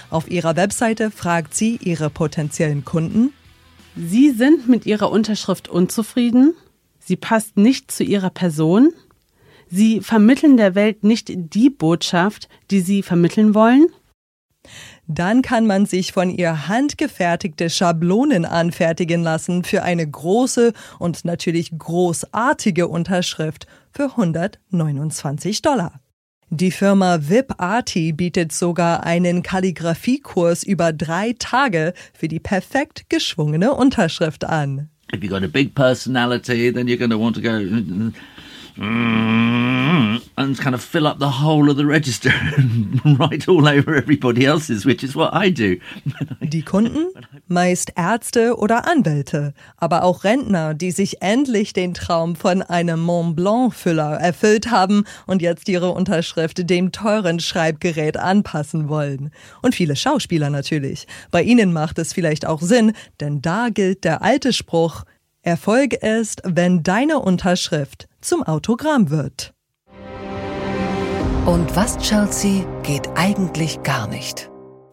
Auf 0.09 0.29
ihrer 0.29 0.55
Webseite 0.55 1.11
fragt 1.11 1.53
sie 1.53 1.77
ihre 1.81 2.09
potenziellen 2.09 2.85
Kunden, 2.85 3.33
Sie 3.95 4.31
sind 4.31 4.69
mit 4.69 4.85
Ihrer 4.85 5.11
Unterschrift 5.11 5.67
unzufrieden? 5.67 6.53
Sie 6.99 7.17
passt 7.17 7.57
nicht 7.57 7.91
zu 7.91 8.03
Ihrer 8.03 8.29
Person? 8.29 8.93
Sie 9.69 10.01
vermitteln 10.01 10.57
der 10.57 10.75
Welt 10.75 11.03
nicht 11.03 11.29
die 11.33 11.69
Botschaft, 11.69 12.49
die 12.71 12.81
sie 12.81 13.03
vermitteln 13.03 13.55
wollen? 13.55 13.87
Dann 15.07 15.41
kann 15.41 15.65
man 15.65 15.85
sich 15.85 16.11
von 16.11 16.29
ihr 16.29 16.67
handgefertigte 16.67 17.69
Schablonen 17.69 18.45
anfertigen 18.45 19.23
lassen 19.23 19.63
für 19.63 19.81
eine 19.83 20.05
große 20.05 20.73
und 20.99 21.25
natürlich 21.25 21.71
großartige 21.77 22.87
Unterschrift 22.87 23.65
für 23.91 24.11
129 24.11 25.61
Dollar. 25.61 26.00
Die 26.53 26.71
Firma 26.71 27.17
VIP 27.29 27.53
Arti 27.59 28.11
bietet 28.11 28.51
sogar 28.51 29.03
einen 29.05 29.41
Kalligrafiekurs 29.41 30.63
über 30.63 30.91
drei 30.91 31.33
Tage 31.39 31.93
für 32.13 32.27
die 32.27 32.41
perfekt 32.41 33.05
geschwungene 33.09 33.73
Unterschrift 33.73 34.43
an. 34.43 34.89
If 35.13 35.23
you've 35.23 35.29
got 35.29 35.45
a 35.45 35.47
big 35.47 35.73
personality, 35.73 36.69
then 36.73 36.89
you're 36.89 36.97
going 36.97 37.09
to 37.09 37.17
want 37.17 37.37
to 37.37 37.41
go 37.41 37.57
and 38.81 40.59
kind 40.59 40.73
of 40.73 40.81
fill 40.81 41.05
up 41.05 41.19
the 41.19 41.43
whole 41.43 41.69
of 41.69 41.77
the 41.77 41.85
register 41.85 42.31
and 42.57 42.99
write 43.19 43.47
all 43.47 43.67
over 43.67 43.95
everybody 43.95 44.45
else's, 44.45 44.85
which 44.85 45.03
is 45.03 45.15
what 45.15 45.33
I 45.33 45.51
do. 45.51 45.77
Die 46.41 46.63
Kunden? 46.63 47.07
Meist 47.47 47.93
Ärzte 47.95 48.57
oder 48.57 48.87
Anwälte, 48.87 49.53
aber 49.77 50.03
auch 50.03 50.23
Rentner, 50.23 50.73
die 50.73 50.91
sich 50.91 51.21
endlich 51.21 51.73
den 51.73 51.93
Traum 51.93 52.35
von 52.35 52.61
einem 52.61 53.01
Mont 53.01 53.35
Blanc 53.35 53.73
Füller 53.73 54.19
erfüllt 54.19 54.71
haben 54.71 55.03
und 55.27 55.41
jetzt 55.41 55.69
ihre 55.69 55.91
Unterschrift 55.91 56.69
dem 56.69 56.91
teuren 56.91 57.39
Schreibgerät 57.39 58.17
anpassen 58.17 58.89
wollen. 58.89 59.31
Und 59.61 59.75
viele 59.75 59.95
Schauspieler 59.95 60.49
natürlich. 60.49 61.07
Bei 61.29 61.43
ihnen 61.43 61.73
macht 61.73 61.99
es 61.99 62.13
vielleicht 62.13 62.47
auch 62.47 62.61
Sinn, 62.61 62.93
denn 63.19 63.41
da 63.41 63.69
gilt 63.69 64.03
der 64.03 64.21
alte 64.21 64.53
Spruch, 64.53 65.03
Erfolg 65.43 65.93
ist, 65.93 66.43
wenn 66.45 66.83
deine 66.83 67.17
Unterschrift 67.17 68.07
zum 68.21 68.43
Autogramm 68.43 69.09
wird. 69.09 69.53
Und 71.45 71.75
was, 71.75 71.97
Chelsea, 71.97 72.63
geht 72.83 73.09
eigentlich 73.15 73.81
gar 73.81 74.07
nicht? 74.07 74.51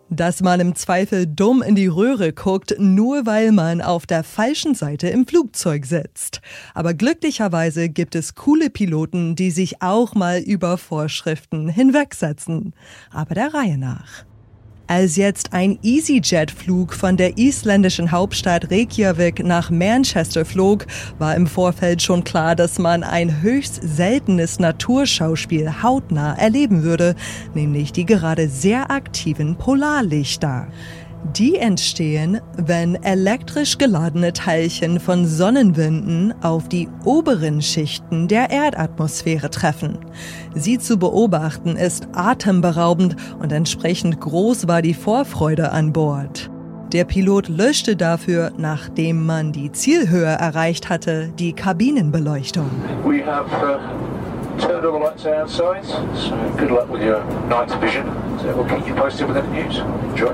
Dass 0.09 0.41
man 0.41 0.61
im 0.61 0.75
Zweifel 0.75 1.27
dumm 1.27 1.61
in 1.61 1.75
die 1.75 1.89
Röhre 1.89 2.33
guckt, 2.33 2.75
nur 2.79 3.27
weil 3.27 3.53
man 3.53 3.83
auf 3.83 4.07
der 4.07 4.25
falschen 4.25 4.75
Seite 4.75 5.09
im 5.09 5.27
Flugzeug 5.27 5.85
sitzt. 5.85 6.41
Aber 6.73 6.95
glücklicherweise 6.95 7.91
gibt 7.91 8.15
es 8.15 8.35
coole 8.35 8.71
Piloten, 8.71 9.37
die 9.37 9.51
sich 9.51 9.83
auch 9.83 10.15
mal 10.15 10.41
über 10.41 10.79
Vorschriften 10.79 11.69
hinwegsetzen. 11.69 12.73
Aber 13.11 13.35
der 13.35 13.53
Reihe 13.53 13.77
nach. 13.77 14.25
Als 14.91 15.17
jetzt 15.17 15.53
ein 15.53 15.79
EasyJet-Flug 15.83 16.95
von 16.95 17.19
der 17.19 17.37
isländischen 17.37 18.11
Hauptstadt 18.11 18.71
Reykjavik 18.71 19.45
nach 19.45 19.71
Manchester 19.71 20.47
flog, 20.47 20.87
war 21.19 21.37
im 21.37 21.47
Vorfeld 21.47 22.01
schon 22.01 22.25
klar, 22.25 22.57
dass 22.57 22.79
man 22.79 23.03
ein 23.03 23.43
höchst 23.43 23.81
seltenes 23.83 24.59
Naturschauspiel 24.59 25.83
hautnah 25.83 26.39
erleben 26.39 26.85
würde, 26.85 27.17
nämlich 27.53 27.93
die 27.93 28.07
gerade 28.07 28.49
sehr 28.49 28.91
aktiven 28.91 29.57
Polarlichter. 29.59 30.69
Die 31.37 31.57
entstehen, 31.57 32.41
wenn 32.57 32.95
elektrisch 33.03 33.77
geladene 33.77 34.33
Teilchen 34.33 35.01
von 35.01 35.27
Sonnenwinden 35.27 36.33
auf 36.43 36.69
die 36.69 36.89
oberen 37.05 37.61
Schichten 37.61 38.29
der 38.29 38.51
Erdatmosphäre 38.51 39.51
treffen. 39.51 39.99
Sie 40.55 40.79
zu 40.79 40.97
beobachten 40.97 41.77
ist 41.77 42.09
atemberaubend 42.13 43.17
und 43.41 43.53
entsprechend 43.53 44.21
groß 44.21 44.69
war 44.69 44.81
die 44.81 44.95
Vorfreude 44.95 45.73
an 45.73 45.93
Bord. 45.93 46.51
Der 46.93 47.05
Pilot 47.05 47.49
löschte 47.49 47.97
dafür, 47.97 48.53
nachdem 48.57 49.27
man 49.27 49.53
die 49.53 49.71
Zielhöhe 49.73 50.25
erreicht 50.25 50.89
hatte, 50.89 51.31
die 51.39 51.53
Kabinenbeleuchtung. 51.53 52.71
We 53.05 53.23
have, 53.27 53.47
uh, 53.63 53.79
turned 54.59 54.85
all 54.85 54.93
the 54.93 54.99
lights 54.99 55.27
outside, 55.27 55.85
so 56.15 56.35
good 56.57 56.71
luck 56.71 56.91
with 56.91 57.03
your 57.03 57.23
night 57.49 57.71
vision. 57.83 58.05
So 58.41 58.55
we'll 58.57 58.65
keep 58.65 58.87
you 58.89 58.95
posted 58.95 59.29
with 59.29 59.37
any 59.37 59.65
news. 59.65 59.83
Enjoy. 60.11 60.33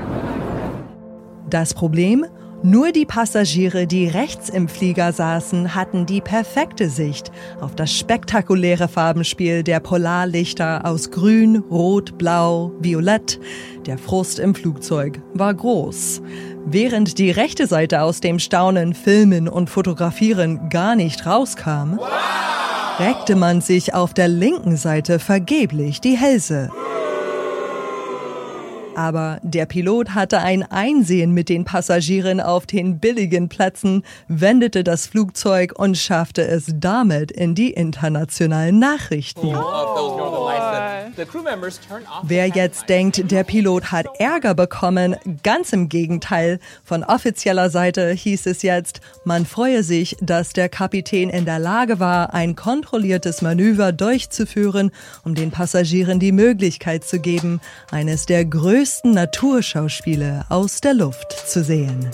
Das 1.49 1.73
Problem? 1.73 2.25
Nur 2.63 2.91
die 2.91 3.05
Passagiere, 3.05 3.85
die 3.85 4.07
rechts 4.07 4.49
im 4.49 4.67
Flieger 4.67 5.13
saßen, 5.13 5.75
hatten 5.75 6.07
die 6.07 6.21
perfekte 6.21 6.89
Sicht 6.89 7.31
auf 7.61 7.75
das 7.75 7.93
spektakuläre 7.93 8.87
Farbenspiel 8.87 9.61
der 9.61 9.79
Polarlichter 9.79 10.83
aus 10.83 11.11
Grün, 11.11 11.57
Rot, 11.69 12.17
Blau, 12.17 12.71
Violett. 12.79 13.39
Der 13.85 13.99
Frust 13.99 14.39
im 14.39 14.55
Flugzeug 14.55 15.21
war 15.35 15.53
groß. 15.53 16.23
Während 16.65 17.19
die 17.19 17.29
rechte 17.29 17.67
Seite 17.67 18.01
aus 18.01 18.19
dem 18.19 18.39
Staunen, 18.39 18.95
Filmen 18.95 19.47
und 19.47 19.69
Fotografieren 19.69 20.69
gar 20.69 20.95
nicht 20.95 21.27
rauskam, 21.27 21.99
reckte 22.97 23.35
man 23.35 23.61
sich 23.61 23.93
auf 23.93 24.15
der 24.15 24.27
linken 24.27 24.77
Seite 24.77 25.19
vergeblich 25.19 26.01
die 26.01 26.17
Hälse. 26.17 26.71
Aber 28.95 29.39
der 29.43 29.65
Pilot 29.65 30.11
hatte 30.11 30.39
ein 30.39 30.63
Einsehen 30.63 31.31
mit 31.31 31.49
den 31.49 31.65
Passagieren 31.65 32.39
auf 32.39 32.65
den 32.65 32.99
billigen 32.99 33.49
Plätzen, 33.49 34.03
wendete 34.27 34.83
das 34.83 35.05
Flugzeug 35.07 35.73
und 35.77 35.97
schaffte 35.97 36.43
es 36.47 36.67
damit 36.75 37.31
in 37.31 37.55
die 37.55 37.71
internationalen 37.71 38.79
Nachrichten. 38.79 39.53
Wer 42.23 42.47
jetzt 42.47 42.89
denkt, 42.89 43.31
der 43.31 43.43
Pilot 43.43 43.91
hat 43.91 44.07
Ärger 44.17 44.53
bekommen, 44.53 45.15
ganz 45.43 45.73
im 45.73 45.89
Gegenteil. 45.89 46.59
Von 46.83 47.03
offizieller 47.03 47.69
Seite 47.69 48.11
hieß 48.11 48.45
es 48.45 48.61
jetzt, 48.61 49.01
man 49.25 49.45
freue 49.45 49.83
sich, 49.83 50.15
dass 50.21 50.53
der 50.53 50.69
Kapitän 50.69 51.29
in 51.29 51.45
der 51.45 51.59
Lage 51.59 51.99
war, 51.99 52.33
ein 52.33 52.55
kontrolliertes 52.55 53.41
Manöver 53.41 53.91
durchzuführen, 53.91 54.91
um 55.23 55.35
den 55.35 55.51
Passagieren 55.51 56.19
die 56.19 56.31
Möglichkeit 56.31 57.03
zu 57.03 57.19
geben, 57.19 57.59
eines 57.91 58.25
der 58.25 58.45
größten 58.45 58.84
Naturschauspiele 59.03 60.45
aus 60.49 60.79
der 60.79 60.93
Luft 60.93 61.31
zu 61.31 61.63
sehen. 61.63 62.09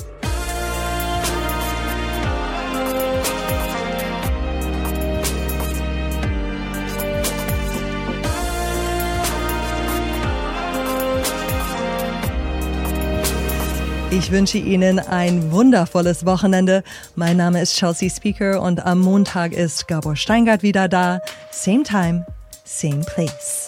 Ich 14.11 14.31
wünsche 14.31 14.57
Ihnen 14.57 14.99
ein 14.99 15.51
wundervolles 15.51 16.25
Wochenende. 16.25 16.83
Mein 17.15 17.37
Name 17.37 17.61
ist 17.61 17.75
Chelsea 17.75 18.09
Speaker 18.09 18.61
und 18.61 18.85
am 18.85 18.99
Montag 18.99 19.51
ist 19.51 19.87
Gabor 19.87 20.15
Steingart 20.15 20.63
wieder 20.63 20.87
da. 20.87 21.21
Same 21.51 21.83
time, 21.83 22.25
same 22.63 23.01
place. 23.01 23.60